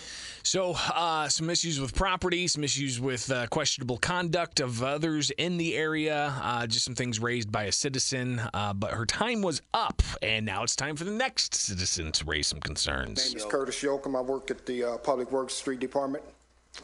So, 0.44 0.74
uh, 0.96 1.28
some 1.28 1.50
issues 1.50 1.80
with 1.80 1.94
property, 1.94 2.48
some 2.48 2.64
issues 2.64 3.00
with 3.00 3.30
uh, 3.30 3.48
questionable 3.48 3.98
conduct 3.98 4.62
of 4.62 4.82
others 4.82 5.32
in 5.32 5.58
the 5.58 5.76
area, 5.76 6.34
uh, 6.42 6.66
just 6.66 6.86
some 6.86 6.96
things 6.96 7.20
raised 7.20 7.52
by 7.52 7.66
a 7.66 7.72
citizen. 7.72 8.42
Uh, 8.54 8.74
but 8.74 8.92
her 8.92 9.06
time 9.06 9.42
was 9.42 9.62
up, 9.74 10.02
and 10.22 10.46
now 10.46 10.64
it's 10.64 10.76
time 10.76 10.96
for 10.96 11.04
the 11.04 11.12
next 11.12 11.54
citizen 11.54 12.12
to 12.14 12.26
raise 12.26 12.48
some 12.48 12.60
concerns. 12.62 13.26
My 13.26 13.28
name 13.28 13.38
is 13.38 13.46
Curtis 13.46 13.82
Yoakum. 13.82 14.18
I 14.18 14.22
work 14.22 14.50
at 14.50 14.66
the 14.66 14.84
uh, 14.84 14.98
Public 14.98 15.32
Works 15.32 15.54
Street 15.54 15.82
Department 15.82 16.24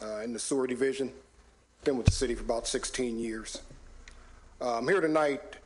uh, 0.02 0.18
in 0.18 0.32
the 0.32 0.38
sewer 0.38 0.66
division. 0.66 1.10
Been 1.82 1.96
with 1.96 2.06
the 2.06 2.12
city 2.12 2.34
for 2.34 2.44
about 2.44 2.66
16 2.66 3.18
years. 3.18 3.62
Uh, 4.60 4.78
I'm 4.78 4.86
here 4.86 5.00
tonight 5.00 5.56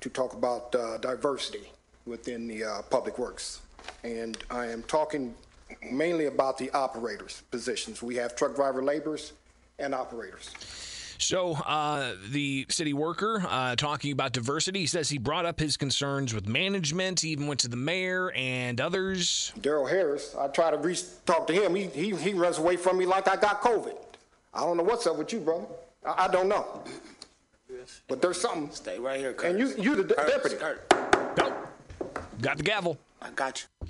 to 0.00 0.08
talk 0.08 0.34
about 0.34 0.74
uh, 0.74 0.98
diversity 0.98 1.70
within 2.10 2.48
the 2.48 2.64
uh, 2.64 2.82
Public 2.82 3.18
Works. 3.18 3.60
And 4.04 4.36
I 4.50 4.66
am 4.66 4.82
talking 4.82 5.34
mainly 5.90 6.26
about 6.26 6.58
the 6.58 6.70
operators' 6.72 7.42
positions. 7.50 8.02
We 8.02 8.16
have 8.16 8.34
truck 8.36 8.56
driver 8.56 8.82
laborers 8.82 9.32
and 9.78 9.94
operators. 9.94 10.50
So, 11.18 11.52
uh, 11.52 12.14
the 12.30 12.64
city 12.70 12.94
worker 12.94 13.44
uh, 13.46 13.76
talking 13.76 14.10
about 14.10 14.32
diversity, 14.32 14.80
he 14.80 14.86
says 14.86 15.10
he 15.10 15.18
brought 15.18 15.44
up 15.44 15.60
his 15.60 15.76
concerns 15.76 16.34
with 16.34 16.48
management, 16.48 17.20
he 17.20 17.28
even 17.28 17.46
went 17.46 17.60
to 17.60 17.68
the 17.68 17.76
mayor 17.76 18.32
and 18.34 18.80
others. 18.80 19.52
Daryl 19.60 19.88
Harris, 19.88 20.34
I 20.34 20.48
try 20.48 20.70
to 20.70 20.78
reach, 20.78 21.02
talk 21.26 21.46
to 21.48 21.52
him. 21.52 21.74
He, 21.74 21.86
he, 21.88 22.16
he 22.16 22.32
runs 22.32 22.56
away 22.56 22.76
from 22.76 22.96
me 22.96 23.04
like 23.04 23.28
I 23.28 23.36
got 23.36 23.60
COVID. 23.60 23.96
I 24.54 24.60
don't 24.60 24.78
know 24.78 24.82
what's 24.82 25.06
up 25.06 25.18
with 25.18 25.30
you, 25.32 25.40
brother. 25.40 25.66
I, 26.06 26.24
I 26.24 26.28
don't 26.28 26.48
know. 26.48 26.82
But 28.08 28.22
there's 28.22 28.40
something. 28.40 28.70
Stay 28.72 28.98
right 28.98 29.20
here, 29.20 29.36
And 29.44 29.58
you, 29.58 29.74
you 29.76 29.96
the 29.96 30.04
de- 30.04 30.14
deputy. 30.14 30.56
Got 32.40 32.56
the 32.56 32.62
gavel. 32.62 32.98
I 33.22 33.30
got 33.30 33.66
you. 33.82 33.88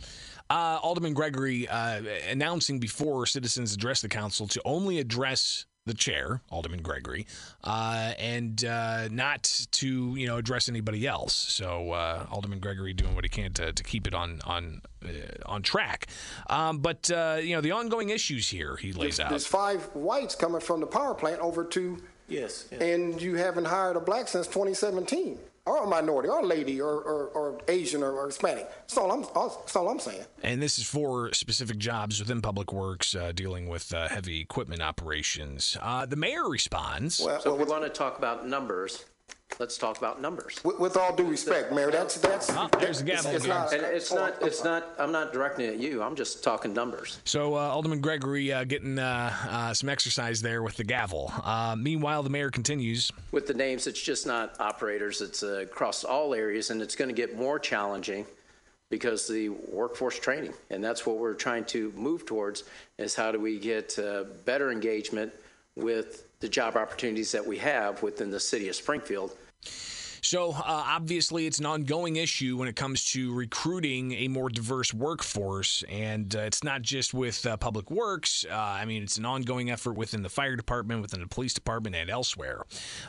Uh, 0.49 0.81
Alderman 0.83 1.15
Gregory 1.15 1.69
uh, 1.69 2.03
announcing 2.29 2.81
before 2.81 3.25
citizens 3.27 3.73
address 3.73 4.01
the 4.03 4.09
council 4.09 4.49
to 4.49 4.61
only 4.65 4.99
address 4.99 5.67
the 5.87 5.95
chair, 5.95 6.43
Alderman 6.51 6.83
Gregory, 6.83 7.27
uh, 7.65 8.13
and 8.19 8.65
uh, 8.65 9.09
not 9.09 9.45
to 9.71 10.15
you 10.17 10.27
know 10.27 10.37
address 10.37 10.69
anybody 10.69 11.07
else. 11.07 11.33
So 11.35 11.93
uh, 11.93 12.27
Alderman 12.31 12.59
Gregory 12.59 12.93
doing 12.93 13.15
what 13.15 13.25
he 13.25 13.29
can 13.31 13.53
to, 13.55 13.73
to 13.73 13.83
keep 13.85 14.07
it 14.09 14.15
on 14.15 14.41
on 14.45 14.83
uh, 15.05 15.09
on 15.47 15.63
track. 15.63 16.09
Um, 16.49 16.79
but 16.79 17.11
uh, 17.11 17.39
you 17.41 17.55
know 17.55 17.61
the 17.61 17.71
ongoing 17.71 18.11
issues 18.11 18.49
here 18.49 18.77
he 18.77 18.93
lays 18.93 19.17
There's- 19.17 19.21
out. 19.21 19.31
There's 19.31 19.47
five 19.47 19.85
whites 19.95 20.35
coming 20.35 20.61
from 20.61 20.81
the 20.81 20.87
power 20.87 21.15
plant 21.15 21.41
over 21.41 21.65
to, 21.65 21.97
Yes. 22.29 22.67
and 22.73 23.21
you 23.23 23.37
haven't 23.37 23.67
hired 23.67 23.97
a 23.97 24.01
black 24.01 24.29
since 24.29 24.47
2017, 24.49 25.39
or 25.71 25.85
a 25.85 25.87
minority, 25.87 26.29
or 26.29 26.41
a 26.41 26.47
lady, 26.47 26.81
or, 26.81 26.95
or, 26.95 27.27
or 27.29 27.61
Asian, 27.69 28.03
or, 28.03 28.13
or 28.13 28.27
Hispanic. 28.27 28.69
That's 28.81 28.97
all 28.97 29.13
I'm, 29.13 29.23
that's 29.23 29.77
all 29.77 29.89
I'm 29.89 30.01
saying. 30.01 30.25
And 30.43 30.61
this 30.61 30.79
is 30.79 30.85
for 30.85 31.33
specific 31.33 31.79
jobs 31.79 32.19
within 32.19 32.43
Public 32.43 32.73
Works 32.73 33.15
uh, 33.15 33.33
dealing 33.33 33.69
with 33.69 33.95
uh, 33.95 34.09
heavy 34.09 34.41
equipment 34.41 34.83
operations. 34.83 35.77
Uh, 35.81 36.07
the 36.07 36.17
mayor 36.17 36.49
responds. 36.49 37.15
So 37.17 37.55
if 37.55 37.59
we 37.59 37.65
want 37.65 37.85
to 37.85 37.91
talk 37.91 38.19
about 38.19 38.49
numbers, 38.49 39.05
let's 39.59 39.77
talk 39.77 39.99
about 39.99 40.21
numbers. 40.21 40.61
With, 40.65 40.79
with 40.79 40.97
all 40.97 41.15
due 41.15 41.25
respect, 41.25 41.73
Mayor, 41.73 41.91
that's, 41.91 42.17
that's. 42.19 42.51
Oh, 42.51 42.69
there's 42.79 42.99
the 42.99 43.05
gavel 43.05 43.33
it's 43.33 43.45
again. 43.45 43.57
not- 43.57 43.73
And 43.73 43.83
it's 43.83 44.13
not, 44.13 44.35
it's 44.43 44.65
not, 44.65 44.89
I'm 44.99 45.13
not 45.13 45.33
directing 45.33 45.67
it 45.67 45.75
at 45.75 45.79
you, 45.79 46.03
I'm 46.03 46.17
just 46.17 46.43
talking 46.43 46.73
numbers. 46.73 47.21
So 47.25 47.55
uh, 47.55 47.59
Alderman 47.59 48.01
Gregory 48.01 48.53
uh, 48.53 48.65
getting 48.65 48.99
uh, 48.99 49.33
uh, 49.49 49.75
some 49.75 49.89
exercise 49.89 50.41
there 50.41 50.63
with 50.63 50.77
the 50.77 50.85
gavel. 50.85 51.33
Uh, 51.45 51.77
meanwhile, 51.79 52.23
the 52.23 52.31
mayor 52.31 52.51
continues. 52.51 53.11
With 53.33 53.47
the 53.47 53.55
names, 53.55 53.87
it's 53.87 54.01
just 54.01 54.27
not 54.27 54.59
operators, 54.61 55.21
it's 55.21 55.43
uh, 55.43 55.61
across 55.61 56.05
all 56.05 56.35
areas, 56.35 56.71
and 56.71 56.81
it's 56.81 56.97
going 56.97 57.09
to 57.09 57.15
get 57.15 57.37
more 57.37 57.59
challenging 57.59 58.27
because 58.89 59.29
the 59.29 59.51
workforce 59.51 60.19
training, 60.19 60.53
and 60.71 60.83
that's 60.83 61.07
what 61.07 61.19
we're 61.19 61.35
trying 61.35 61.65
to 61.65 61.93
move 61.95 62.27
towards, 62.27 62.65
is 62.99 63.15
how 63.15 63.31
do 63.31 63.39
we 63.39 63.59
get 63.59 63.97
uh, 64.01 64.25
better 64.45 64.73
engagement 64.73 65.33
with 65.81 66.27
the 66.41 66.49
job 66.49 66.77
opportunities 66.77 67.33
that 67.33 67.47
we 67.47 67.59
have 67.59 68.03
within 68.03 68.31
the 68.31 68.41
city 68.41 68.69
of 68.69 68.77
Springfield. 68.77 69.37
So 70.23 70.53
uh, 70.53 70.63
obviously, 70.65 71.47
it's 71.47 71.59
an 71.59 71.67
ongoing 71.67 72.17
issue 72.17 72.57
when 72.57 72.69
it 72.69 72.77
comes 72.77 73.05
to 73.13 73.33
recruiting 73.33 74.13
a 74.13 74.29
more 74.29 74.49
diverse 74.49 74.93
workforce, 74.93 75.83
and 75.89 76.35
uh, 76.35 76.41
it's 76.41 76.63
not 76.63 76.83
just 76.83 77.15
with 77.15 77.45
uh, 77.47 77.57
Public 77.57 77.91
Works. 77.91 78.45
Uh, 78.51 78.55
I 78.55 78.85
mean, 78.85 79.03
it's 79.03 79.17
an 79.17 79.25
ongoing 79.25 79.71
effort 79.71 79.93
within 79.93 80.23
the 80.23 80.29
fire 80.29 80.57
department, 80.57 81.03
within 81.03 81.21
the 81.21 81.27
police 81.27 81.55
department, 81.55 81.97
and 81.97 82.11
elsewhere. 82.11 82.65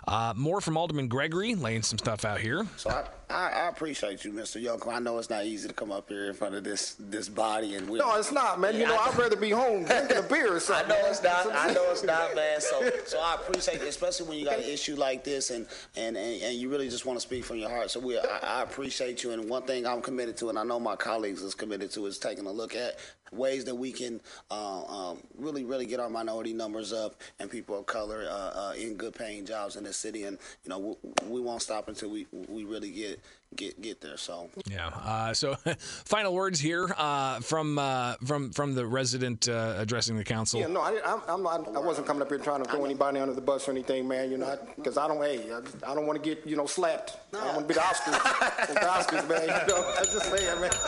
Uh, 0.08 0.34
more 0.36 0.62
from 0.62 0.78
Alderman 0.78 1.08
Gregory, 1.08 1.56
laying 1.56 1.84
some 1.84 1.98
stuff 1.98 2.26
out 2.26 2.40
here. 2.40 2.66
So 2.78 2.90
I, 2.90 3.06
I, 3.32 3.50
I 3.50 3.68
appreciate 3.70 4.24
you, 4.26 4.32
Mr. 4.32 4.64
Yoko. 4.64 4.94
I 4.94 5.00
know 5.00 5.18
it's 5.18 5.30
not 5.30 5.46
easy 5.46 5.68
to 5.68 5.74
come 5.74 5.92
up 5.92 6.10
here 6.10 6.28
in 6.28 6.34
front 6.34 6.56
of 6.56 6.64
this 6.64 6.96
this 7.00 7.30
body 7.30 7.76
and 7.76 7.90
we. 7.90 8.00
No, 8.00 8.16
it's 8.18 8.32
not, 8.32 8.60
man. 8.60 8.76
You 8.76 8.88
know, 8.88 8.98
I'd 8.98 9.18
rather 9.18 9.36
be 9.36 9.52
home 9.52 9.84
drinking 9.86 10.18
a 10.18 10.22
beer 10.22 10.56
or 10.56 10.60
something. 10.60 10.86
I 10.86 10.90
know 10.90 11.02
man. 11.02 11.12
it's 11.12 11.24
not. 11.24 11.48
I 11.56 11.74
know 11.74 11.92
it's 11.92 12.04
not, 12.04 12.36
man. 12.36 12.62
So, 12.62 12.90
so 13.06 13.20
I 13.20 13.36
appreciate 13.36 13.82
it, 13.82 13.88
especially 13.88 14.28
when 14.28 14.38
you 14.38 14.46
got 14.46 14.60
an 14.60 14.66
issue 14.66 14.96
like 14.96 15.24
this, 15.24 15.50
and 15.50 15.68
and 15.96 16.18
and, 16.18 16.42
and 16.42 16.56
you 16.56 16.70
really 16.70 16.90
just 16.90 17.01
want 17.06 17.18
to 17.18 17.22
speak 17.22 17.44
from 17.46 17.58
your 17.58 17.70
heart. 17.70 17.92
So 17.92 18.00
we, 18.00 18.18
I, 18.18 18.40
I 18.44 18.64
appreciate 18.64 19.24
you. 19.24 19.32
And 19.32 19.50
one 19.50 19.64
thing 19.64 19.86
I'm 19.86 20.02
committed 20.02 20.38
to, 20.38 20.50
and 20.50 20.58
I 20.58 20.64
know 20.64 20.80
my 20.80 20.96
colleagues 20.96 21.42
is 21.42 21.56
committed 21.56 21.92
to, 21.92 22.06
is 22.06 22.18
taking 22.18 22.46
a 22.46 22.52
look 22.52 22.76
at 22.76 22.98
ways 23.32 23.66
that 23.66 23.76
we 23.76 23.92
can 23.92 24.20
uh, 24.50 24.84
um, 24.84 25.20
really, 25.38 25.64
really 25.64 25.86
get 25.86 26.00
our 26.00 26.10
minority 26.10 26.54
numbers 26.54 26.92
up 26.92 27.16
and 27.40 27.50
people 27.50 27.80
of 27.80 27.86
color 27.86 28.26
uh, 28.30 28.34
uh, 28.34 28.74
in 28.78 28.96
good 28.96 29.16
paying 29.16 29.46
jobs 29.46 29.76
in 29.76 29.84
the 29.84 29.94
city. 29.94 30.24
And 30.24 30.38
you 30.64 30.70
know, 30.70 30.80
we, 30.80 30.96
we 31.28 31.42
won't 31.42 31.62
stop 31.62 31.88
until 31.88 32.10
we 32.10 32.28
we 32.48 32.64
really 32.64 32.92
get 32.92 33.20
get 33.56 33.82
get 33.82 34.02
there. 34.02 34.18
So. 34.18 34.50
Yeah. 34.70 34.88
Uh, 34.88 35.34
so, 35.34 35.56
final 36.06 36.34
words 36.34 36.60
here 36.60 36.94
uh, 36.98 37.40
from 37.40 37.78
uh, 37.78 38.16
from 38.26 38.52
from 38.52 38.76
the 38.76 38.86
resident 38.86 39.48
uh, 39.50 39.76
addressing 39.78 40.18
the 40.18 40.24
council. 40.24 40.60
Yeah, 40.60 40.68
no, 40.68 40.82
I, 40.82 41.00
I'm, 41.06 41.22
I'm 41.28 41.44
not, 41.44 41.76
I 41.76 41.80
wasn't 41.80 42.08
coming 42.08 42.22
up 42.22 42.30
here 42.30 42.38
trying 42.38 42.64
to 42.64 42.70
throw 42.70 42.86
anybody 42.86 43.20
under 43.20 43.34
the 43.34 43.42
bus 43.42 43.68
or 43.68 43.72
anything, 43.72 44.08
man. 44.08 44.32
You 44.32 44.38
know, 44.38 44.58
because 44.76 44.98
I, 44.98 45.08
don't, 45.08 45.22
hey, 45.22 45.52
I, 45.52 45.62
just- 45.62 45.84
I 45.86 45.94
don't 45.96 46.08
want 46.08 46.22
to 46.22 46.28
get, 46.28 46.46
you 46.46 46.56
know, 46.56 46.66
slapped. 46.66 47.18
I 47.34 47.46
don't 47.46 47.56
want 47.56 47.68
to 47.68 47.68
be 47.68 47.74
the 47.74 47.80
Oscars, 47.82 48.68
the 48.68 48.80
Oscars, 48.80 49.30
man. 49.30 49.42
You 49.42 49.74
know, 49.74 49.94
I'm 49.98 50.06
just 50.06 50.26
saying, 50.36 50.62
man. 50.62 50.72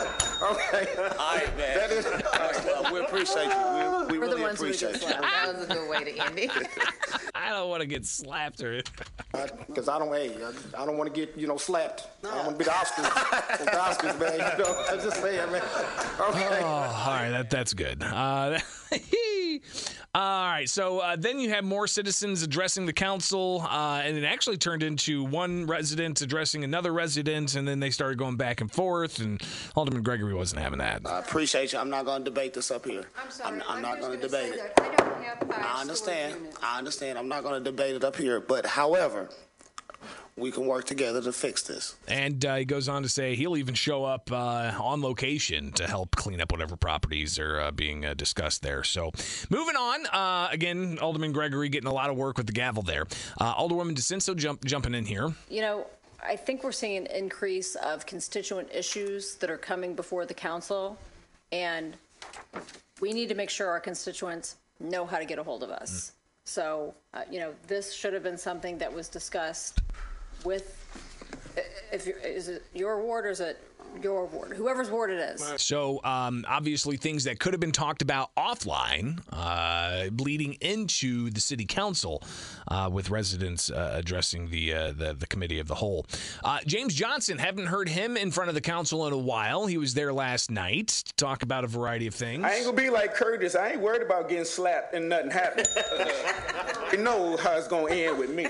Okay. 0.44 0.86
All 0.98 1.36
right, 1.36 1.56
man. 1.56 1.76
That 1.78 1.90
is. 1.90 2.04
Well, 2.66 2.92
we 2.92 3.00
appreciate 3.00 3.44
you. 3.44 3.50
We, 3.50 3.93
we 4.10 4.18
We're 4.18 4.26
the 4.28 4.30
really 4.36 4.42
ones 4.42 4.58
who 4.60 4.66
would 4.66 4.74
appreciate 4.74 5.00
get 5.00 5.02
you. 5.02 5.08
slapped. 5.08 5.22
That 5.22 5.54
was 5.54 5.64
a 5.64 5.74
good 5.74 5.90
way 5.90 6.04
to 6.04 6.24
end 6.26 6.38
it. 6.38 6.50
I 7.34 7.50
don't 7.50 7.68
want 7.68 7.80
to 7.82 7.86
get 7.86 8.04
slapped 8.06 8.62
or. 8.62 8.82
Because 9.66 9.88
I 9.88 9.98
don't, 9.98 10.14
hey, 10.14 10.32
I, 10.44 10.82
I 10.82 10.86
don't 10.86 10.96
want 10.96 11.12
to 11.12 11.20
get, 11.26 11.36
you 11.36 11.48
know, 11.48 11.56
slapped. 11.56 12.06
I 12.22 12.36
don't 12.36 12.46
want 12.46 12.50
to 12.52 12.58
be 12.58 12.64
the 12.64 12.70
Oscars, 12.70 13.58
the 13.64 13.70
Oscars, 13.72 14.20
man. 14.20 14.32
You 14.58 14.64
know, 14.64 14.84
I'm 14.88 15.00
just 15.00 15.20
saying, 15.20 15.50
man. 15.50 15.62
Okay. 16.20 16.60
Oh, 16.60 16.64
all 16.64 17.14
right, 17.14 17.30
that 17.30 17.50
that's 17.50 17.74
good. 17.74 18.00
Uh, 18.00 18.60
all 20.14 20.46
right, 20.46 20.68
so 20.68 21.00
uh, 21.00 21.16
then 21.16 21.38
you 21.38 21.50
have 21.50 21.64
more 21.64 21.86
citizens 21.86 22.42
addressing 22.42 22.86
the 22.86 22.92
council, 22.92 23.66
uh, 23.68 24.02
and 24.04 24.16
it 24.16 24.24
actually 24.24 24.56
turned 24.56 24.82
into 24.82 25.24
one 25.24 25.66
resident 25.66 26.20
addressing 26.20 26.64
another 26.64 26.92
resident, 26.92 27.54
and 27.54 27.66
then 27.66 27.80
they 27.80 27.90
started 27.90 28.18
going 28.18 28.36
back 28.36 28.60
and 28.60 28.70
forth. 28.70 29.18
And 29.18 29.42
Alderman 29.74 30.02
Gregory 30.02 30.34
wasn't 30.34 30.62
having 30.62 30.78
that. 30.78 31.02
I 31.06 31.18
appreciate 31.18 31.72
you. 31.72 31.78
I'm 31.78 31.90
not 31.90 32.04
going 32.04 32.24
to 32.24 32.30
debate 32.30 32.54
this 32.54 32.70
up 32.70 32.86
here. 32.86 33.04
I'm 33.20 33.30
sorry. 33.30 33.60
I'm, 33.68 33.82
not 33.82 33.98
just 33.98 34.08
going 34.08 34.20
to 34.20 34.28
gonna 34.28 34.48
debate 34.48 34.60
it. 34.60 34.72
I 34.80 34.94
don't 34.96 35.22
have 35.22 35.50
I 35.50 35.80
understand. 35.80 36.36
I 36.62 36.78
understand. 36.78 37.18
I'm 37.18 37.28
not 37.28 37.42
going 37.42 37.62
to 37.62 37.70
debate 37.70 37.96
it 37.96 38.04
up 38.04 38.16
here. 38.16 38.40
But 38.40 38.66
however, 38.66 39.30
we 40.36 40.50
can 40.50 40.66
work 40.66 40.84
together 40.84 41.22
to 41.22 41.32
fix 41.32 41.62
this. 41.62 41.94
And 42.08 42.44
uh, 42.44 42.56
he 42.56 42.64
goes 42.64 42.88
on 42.88 43.02
to 43.02 43.08
say 43.08 43.36
he'll 43.36 43.56
even 43.56 43.74
show 43.74 44.04
up 44.04 44.32
uh, 44.32 44.72
on 44.80 45.00
location 45.00 45.70
to 45.72 45.86
help 45.86 46.16
clean 46.16 46.40
up 46.40 46.50
whatever 46.50 46.76
properties 46.76 47.38
are 47.38 47.60
uh, 47.60 47.70
being 47.70 48.04
uh, 48.04 48.14
discussed 48.14 48.62
there. 48.62 48.82
So, 48.82 49.12
moving 49.48 49.76
on, 49.76 50.06
uh, 50.06 50.48
again, 50.50 50.98
Alderman 51.00 51.32
Gregory 51.32 51.68
getting 51.68 51.88
a 51.88 51.92
lot 51.94 52.10
of 52.10 52.16
work 52.16 52.36
with 52.36 52.46
the 52.46 52.52
gavel 52.52 52.82
there. 52.82 53.06
Uh, 53.38 53.54
Alderwoman 53.54 53.94
DiCenso 53.94 54.36
jump, 54.36 54.64
jumping 54.64 54.94
in 54.94 55.04
here. 55.04 55.32
You 55.48 55.60
know, 55.60 55.86
I 56.26 56.36
think 56.36 56.64
we're 56.64 56.72
seeing 56.72 56.96
an 56.96 57.06
increase 57.06 57.76
of 57.76 58.04
constituent 58.06 58.68
issues 58.74 59.36
that 59.36 59.50
are 59.50 59.58
coming 59.58 59.94
before 59.94 60.26
the 60.26 60.34
council, 60.34 60.98
and 61.52 61.96
we 63.00 63.12
need 63.12 63.28
to 63.28 63.34
make 63.34 63.50
sure 63.50 63.68
our 63.68 63.80
constituents 63.80 64.56
know 64.80 65.06
how 65.06 65.18
to 65.18 65.24
get 65.24 65.38
a 65.38 65.44
hold 65.44 65.62
of 65.62 65.70
us. 65.70 66.12
So, 66.44 66.94
uh, 67.14 67.22
you 67.30 67.38
know, 67.38 67.54
this 67.68 67.94
should 67.94 68.12
have 68.12 68.22
been 68.22 68.36
something 68.36 68.76
that 68.78 68.92
was 68.92 69.08
discussed 69.08 69.80
with, 70.44 70.76
if, 71.92 72.06
you- 72.06 72.16
is 72.24 72.48
it 72.48 72.64
your 72.74 73.02
ward 73.02 73.26
or 73.26 73.30
is 73.30 73.40
it 73.40 73.60
your 74.02 74.26
ward? 74.26 74.56
Whoever's 74.56 74.90
ward 74.90 75.10
it 75.10 75.20
is. 75.20 75.54
So, 75.58 76.00
um, 76.02 76.44
obviously, 76.48 76.96
things 76.96 77.22
that 77.24 77.38
could 77.38 77.52
have 77.52 77.60
been 77.60 77.70
talked 77.70 78.02
about 78.02 78.34
offline, 78.34 79.20
uh, 79.32 80.10
bleeding 80.10 80.54
into 80.60 81.30
the 81.30 81.38
city 81.40 81.64
council, 81.64 82.20
uh, 82.66 82.88
with 82.92 83.10
residents 83.10 83.70
uh, 83.70 83.92
addressing 83.94 84.50
the, 84.50 84.74
uh, 84.74 84.92
the 84.92 85.14
the 85.14 85.26
committee 85.28 85.60
of 85.60 85.68
the 85.68 85.76
whole. 85.76 86.06
Uh, 86.42 86.58
James 86.66 86.92
Johnson, 86.92 87.38
haven't 87.38 87.66
heard 87.66 87.88
him 87.88 88.16
in 88.16 88.32
front 88.32 88.48
of 88.48 88.56
the 88.56 88.60
council 88.60 89.06
in 89.06 89.12
a 89.12 89.18
while. 89.18 89.66
He 89.66 89.78
was 89.78 89.94
there 89.94 90.12
last 90.12 90.50
night 90.50 90.88
to 90.88 91.14
talk 91.14 91.44
about 91.44 91.62
a 91.62 91.68
variety 91.68 92.08
of 92.08 92.14
things. 92.16 92.42
I 92.42 92.54
ain't 92.54 92.64
gonna 92.64 92.76
be 92.76 92.90
like 92.90 93.14
Curtis. 93.14 93.54
I 93.54 93.72
ain't 93.72 93.80
worried 93.80 94.02
about 94.02 94.28
getting 94.28 94.44
slapped 94.44 94.94
and 94.94 95.08
nothing 95.08 95.30
happening. 95.30 95.66
you 96.92 96.98
know 96.98 97.36
how 97.36 97.52
it's 97.52 97.68
gonna 97.68 97.92
end 97.94 98.18
with 98.18 98.30
me. 98.34 98.48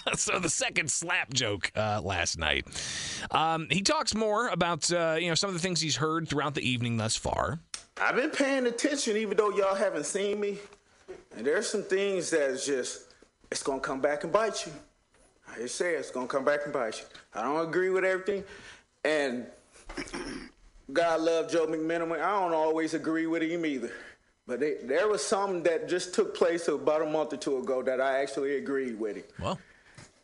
so 0.14 0.38
the 0.38 0.48
second 0.48 0.90
slap 0.90 1.32
joke 1.32 1.70
uh, 1.76 2.00
last 2.02 2.38
night. 2.38 2.66
Um, 3.30 3.68
he 3.70 3.82
talks 3.82 4.14
more 4.14 4.48
about 4.48 4.90
uh, 4.92 5.16
you 5.18 5.28
know 5.28 5.34
some 5.34 5.48
of 5.48 5.54
the 5.54 5.60
things 5.60 5.80
he's 5.80 5.96
heard 5.96 6.28
throughout 6.28 6.54
the 6.54 6.68
evening 6.68 6.96
thus 6.96 7.16
far. 7.16 7.60
I've 8.00 8.16
been 8.16 8.30
paying 8.30 8.66
attention, 8.66 9.16
even 9.16 9.36
though 9.36 9.50
y'all 9.50 9.74
haven't 9.74 10.06
seen 10.06 10.40
me. 10.40 10.58
And 11.36 11.46
there's 11.46 11.68
some 11.68 11.82
things 11.82 12.30
that's 12.30 12.66
just, 12.66 13.12
it's 13.50 13.62
gonna 13.62 13.80
come 13.80 14.00
back 14.00 14.24
and 14.24 14.32
bite 14.32 14.66
you. 14.66 14.72
I 15.50 15.58
just 15.58 15.76
say 15.76 15.94
it's 15.94 16.10
gonna 16.10 16.26
come 16.26 16.44
back 16.44 16.60
and 16.64 16.72
bite 16.72 16.98
you. 16.98 17.04
I 17.34 17.42
don't 17.42 17.68
agree 17.68 17.90
with 17.90 18.04
everything, 18.04 18.44
and 19.04 19.46
God 20.92 21.20
love 21.20 21.50
Joe 21.50 21.66
McMenamin. 21.66 22.20
I 22.20 22.40
don't 22.40 22.54
always 22.54 22.94
agree 22.94 23.26
with 23.26 23.42
him 23.42 23.66
either. 23.66 23.92
But 24.46 24.60
they, 24.60 24.74
there 24.82 25.08
was 25.08 25.24
something 25.24 25.62
that 25.62 25.88
just 25.88 26.14
took 26.14 26.34
place 26.34 26.66
about 26.66 27.02
a 27.02 27.06
month 27.06 27.32
or 27.32 27.36
two 27.36 27.58
ago 27.58 27.82
that 27.82 28.00
I 28.00 28.20
actually 28.20 28.56
agreed 28.56 28.98
with 28.98 29.16
him. 29.16 29.24
Well. 29.40 29.58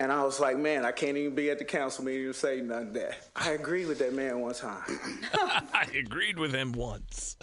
And 0.00 0.12
I 0.12 0.22
was 0.22 0.38
like, 0.38 0.56
man, 0.56 0.84
I 0.84 0.92
can't 0.92 1.16
even 1.16 1.34
be 1.34 1.50
at 1.50 1.58
the 1.58 1.64
council 1.64 2.04
meeting 2.04 2.26
and 2.26 2.34
say 2.34 2.60
none 2.60 2.88
of 2.88 2.92
that. 2.94 3.18
I 3.34 3.50
agreed 3.50 3.88
with 3.88 3.98
that 3.98 4.14
man 4.14 4.38
one 4.38 4.54
time. 4.54 4.82
I 5.34 5.88
agreed 5.98 6.38
with 6.38 6.54
him 6.54 6.70
once. 6.70 7.36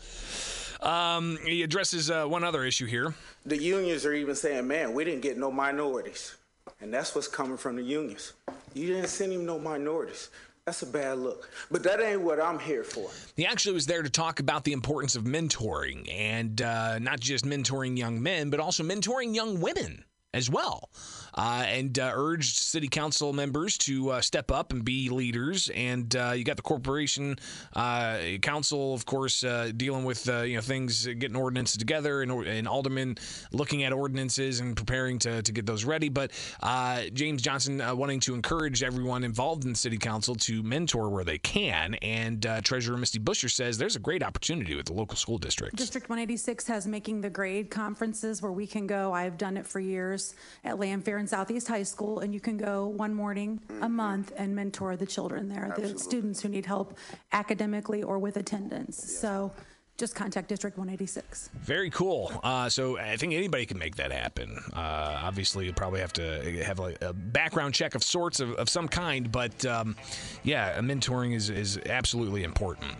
Um, 0.81 1.37
he 1.45 1.63
addresses 1.63 2.09
uh, 2.09 2.25
one 2.25 2.45
other 2.45 2.63
issue 2.63 2.85
here. 2.85 3.13
The 3.45 3.57
unions 3.57 4.05
are 4.05 4.13
even 4.13 4.35
saying, 4.35 4.67
man, 4.67 4.93
we 4.93 5.03
didn't 5.03 5.21
get 5.21 5.37
no 5.37 5.51
minorities. 5.51 6.35
And 6.79 6.93
that's 6.93 7.13
what's 7.13 7.27
coming 7.27 7.57
from 7.57 7.75
the 7.75 7.83
unions. 7.83 8.31
You 8.73 8.87
didn't 8.87 9.07
send 9.07 9.33
him 9.33 9.45
no 9.45 9.59
minorities. 9.59 10.29
That's 10.65 10.81
a 10.81 10.87
bad 10.87 11.17
look. 11.17 11.49
But 11.69 11.83
that 11.83 11.99
ain't 12.01 12.21
what 12.21 12.39
I'm 12.39 12.57
here 12.57 12.85
for. 12.85 13.09
He 13.35 13.45
actually 13.45 13.73
was 13.73 13.85
there 13.85 14.01
to 14.01 14.09
talk 14.09 14.39
about 14.39 14.63
the 14.63 14.71
importance 14.71 15.17
of 15.17 15.25
mentoring 15.25 16.09
and 16.09 16.61
uh, 16.61 16.99
not 16.99 17.19
just 17.19 17.43
mentoring 17.43 17.97
young 17.97 18.23
men, 18.23 18.49
but 18.49 18.61
also 18.61 18.81
mentoring 18.81 19.35
young 19.35 19.59
women 19.59 20.05
as 20.35 20.49
well, 20.49 20.89
and 21.37 21.97
uh, 21.99 22.11
urged 22.13 22.57
city 22.57 22.87
council 22.87 23.33
members 23.33 23.77
to 23.77 24.11
uh, 24.11 24.21
step 24.21 24.51
up 24.51 24.71
and 24.71 24.83
be 24.85 25.09
leaders. 25.09 25.69
And 25.75 26.13
uh, 26.15 26.33
you 26.35 26.43
got 26.43 26.55
the 26.55 26.61
corporation 26.61 27.37
uh, 27.73 28.19
council, 28.41 28.93
of 28.93 29.05
course, 29.05 29.43
uh, 29.43 29.71
dealing 29.75 30.05
with 30.05 30.27
uh, 30.29 30.41
you 30.41 30.55
know 30.55 30.61
things, 30.61 31.05
getting 31.05 31.35
ordinances 31.35 31.77
together, 31.77 32.21
and, 32.21 32.31
and 32.31 32.67
aldermen 32.67 33.17
looking 33.51 33.83
at 33.83 33.93
ordinances 33.93 34.59
and 34.59 34.75
preparing 34.75 35.19
to, 35.19 35.41
to 35.41 35.51
get 35.51 35.65
those 35.65 35.85
ready. 35.85 36.09
But 36.09 36.31
uh, 36.61 37.03
James 37.13 37.41
Johnson 37.41 37.81
uh, 37.81 37.95
wanting 37.95 38.19
to 38.21 38.33
encourage 38.33 38.83
everyone 38.83 39.23
involved 39.23 39.65
in 39.65 39.71
the 39.71 39.77
city 39.77 39.97
council 39.97 40.35
to 40.35 40.63
mentor 40.63 41.09
where 41.09 41.23
they 41.23 41.37
can. 41.37 41.95
And 41.95 42.45
uh, 42.45 42.61
Treasurer 42.61 42.97
Misty 42.97 43.19
Buscher 43.19 43.49
says 43.49 43.77
there's 43.77 43.95
a 43.95 43.99
great 43.99 44.23
opportunity 44.23 44.75
with 44.75 44.85
the 44.85 44.93
local 44.93 45.17
school 45.17 45.37
district. 45.37 45.75
District 45.75 46.09
186 46.09 46.67
has 46.67 46.87
Making 46.87 47.21
the 47.21 47.29
Grade 47.29 47.69
conferences 47.69 48.41
where 48.41 48.51
we 48.51 48.67
can 48.67 48.87
go. 48.87 49.13
I've 49.13 49.37
done 49.37 49.57
it 49.57 49.65
for 49.65 49.79
years 49.79 50.35
at 50.63 50.77
Fair 51.01 51.19
and 51.25 51.29
Southeast 51.31 51.67
High 51.67 51.81
School, 51.81 52.19
and 52.19 52.35
you 52.35 52.39
can 52.39 52.55
go 52.55 52.85
one 52.85 53.11
morning 53.11 53.59
a 53.81 53.89
month 53.89 54.31
and 54.37 54.55
mentor 54.55 54.95
the 54.95 55.07
children 55.07 55.49
there, 55.49 55.73
the 55.75 55.97
students 55.97 56.39
who 56.39 56.49
need 56.49 56.67
help 56.67 56.99
academically 57.33 58.03
or 58.03 58.19
with 58.19 58.37
attendance. 58.37 59.17
So 59.19 59.51
just 59.97 60.13
contact 60.13 60.49
District 60.49 60.77
186. 60.77 61.49
Very 61.55 61.89
cool. 61.89 62.31
Uh, 62.43 62.69
so 62.69 62.99
I 62.99 63.17
think 63.17 63.33
anybody 63.33 63.65
can 63.65 63.79
make 63.79 63.95
that 63.95 64.11
happen. 64.11 64.55
Uh, 64.71 65.19
obviously, 65.23 65.65
you 65.65 65.73
probably 65.73 65.99
have 65.99 66.13
to 66.13 66.63
have 66.63 66.77
like 66.77 67.01
a 67.01 67.11
background 67.11 67.73
check 67.73 67.95
of 67.95 68.03
sorts 68.03 68.39
of, 68.39 68.51
of 68.53 68.69
some 68.69 68.87
kind, 68.87 69.31
but 69.31 69.65
um, 69.65 69.95
yeah, 70.43 70.79
mentoring 70.79 71.33
is, 71.33 71.49
is 71.49 71.79
absolutely 71.87 72.43
important. 72.43 72.91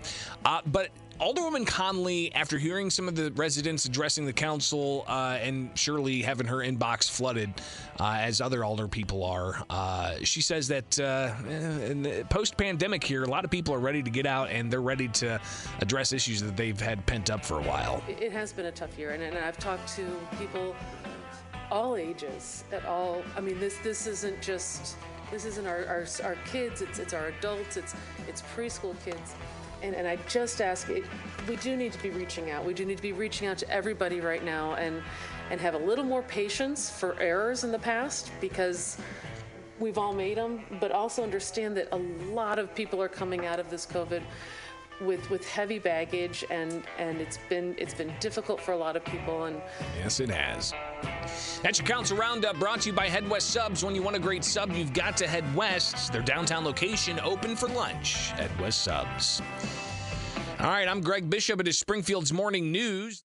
Uh, 0.46 0.62
but 0.66 0.90
Alderwoman 1.20 1.66
Conley, 1.66 2.34
after 2.36 2.58
hearing 2.58 2.90
some 2.90 3.08
of 3.08 3.16
the 3.16 3.32
residents 3.32 3.86
addressing 3.86 4.26
the 4.26 4.34
council 4.34 5.06
uh, 5.08 5.38
and 5.40 5.70
surely 5.78 6.22
having 6.22 6.46
her 6.46 6.58
inbox 6.58 7.10
flooded, 7.10 7.54
uh, 8.00 8.18
as 8.20 8.42
other 8.42 8.66
alder 8.66 8.88
people 8.90 9.24
are, 9.24 9.64
uh, 9.70 10.16
she 10.24 10.42
says 10.42 10.68
that 10.68 11.00
uh, 11.00 11.34
post 12.30 12.58
pandemic 12.58 13.02
here, 13.02 13.24
a 13.24 13.30
lot 13.30 13.46
of 13.46 13.52
people 13.52 13.74
are 13.74 13.80
ready 13.80 14.04
to 14.04 14.10
get 14.10 14.26
out 14.26 14.50
and 14.50 14.70
they're 14.70 14.82
ready 14.82 15.08
to 15.08 15.40
address 15.80 16.12
issues 16.12 16.42
that 16.42 16.58
they've 16.58 16.80
had 16.82 17.06
pent 17.06 17.30
up 17.30 17.46
for 17.46 17.60
a 17.60 17.64
while. 17.64 18.04
It 18.10 18.34
has 18.34 18.52
been 18.52 18.66
a 18.66 18.72
tough 18.72 18.98
year, 19.00 19.12
and, 19.12 19.24
and 19.24 19.38
I've 19.38 19.58
talked 19.58 19.88
to 19.96 20.06
people 20.38 20.76
all 21.72 21.96
ages 21.96 22.66
at 22.74 22.86
all. 22.86 23.24
I 23.38 23.42
mean, 23.42 23.60
this 23.60 23.78
this 23.78 24.06
isn't 24.06 24.42
just 24.42 24.98
this 25.32 25.46
isn't 25.46 25.66
our, 25.66 25.86
our, 25.86 26.06
our 26.24 26.36
kids. 26.46 26.82
It's 26.82 27.00
it's 27.00 27.14
our 27.14 27.28
adults. 27.28 27.78
It's 27.78 27.96
it's 28.28 28.42
preschool 28.56 28.96
kids 29.04 29.36
and, 29.82 29.96
and 29.96 30.08
I 30.08 30.18
just 30.28 30.62
ask, 30.62 30.90
it, 30.90 31.04
we 31.48 31.56
do 31.58 31.76
need 31.76 31.94
to 31.94 32.02
be 32.02 32.10
reaching 32.10 32.52
out. 32.52 32.66
We 32.66 32.74
do 32.74 32.86
need 32.86 32.98
to 32.98 33.04
be 33.04 33.14
reaching 33.14 33.48
out 33.48 33.58
to 33.60 33.70
everybody 33.70 34.20
right 34.22 34.44
now 34.44 34.76
and, 34.76 35.02
and 35.52 35.60
have 35.62 35.74
a 35.74 35.78
little 35.78 36.06
more 36.06 36.22
patience 36.24 36.90
for 36.90 37.20
errors 37.20 37.64
in 37.64 37.72
the 37.72 37.80
past 37.80 38.32
because 38.42 38.98
we've 39.80 39.98
all 39.98 40.14
made 40.14 40.38
them, 40.38 40.64
but 40.80 40.92
also 40.92 41.24
understand 41.24 41.76
that 41.78 41.88
a 41.92 41.98
lot 41.98 42.60
of 42.60 42.74
people 42.76 43.02
are 43.02 43.10
coming 43.10 43.46
out 43.46 43.60
of 43.60 43.70
this 43.70 43.86
COVID 43.86 44.22
with 45.02 45.30
with 45.30 45.48
heavy 45.48 45.80
baggage 45.80 46.44
and 46.50 46.84
and 46.98 47.20
it's 47.20 47.40
been 47.50 47.76
it's 47.78 47.94
been 47.94 48.14
difficult 48.20 48.62
for 48.62 48.72
a 48.74 48.78
lot 48.78 48.96
of 48.96 49.04
people 49.06 49.46
and 49.46 49.62
yes 49.98 50.20
it 50.20 50.30
has. 50.30 50.74
That's 51.62 51.80
your 51.80 51.88
council 51.88 52.18
roundup 52.18 52.58
brought 52.58 52.82
to 52.82 52.90
you 52.90 52.96
by 52.96 53.08
head 53.08 53.28
west 53.30 53.52
subs. 53.52 53.84
When 53.84 53.96
you 53.96 54.02
want 54.04 54.16
a 54.16 54.20
great 54.20 54.44
sub 54.44 54.72
you've 54.72 54.94
got 54.94 55.18
to 55.18 55.28
head 55.28 55.44
west. 55.56 56.12
Their 56.12 56.22
downtown 56.22 56.66
location 56.66 57.20
open 57.22 57.56
for 57.56 57.68
lunch 57.70 58.32
head 58.32 58.52
west 58.60 58.84
subs. 58.84 59.42
All 60.60 60.68
right 60.68 60.88
i'm 60.88 61.02
greg 61.02 61.30
bishop. 61.30 61.60
It 61.60 61.68
is 61.68 61.78
springfield's 61.78 62.34
morning 62.34 62.72
news 62.72 63.24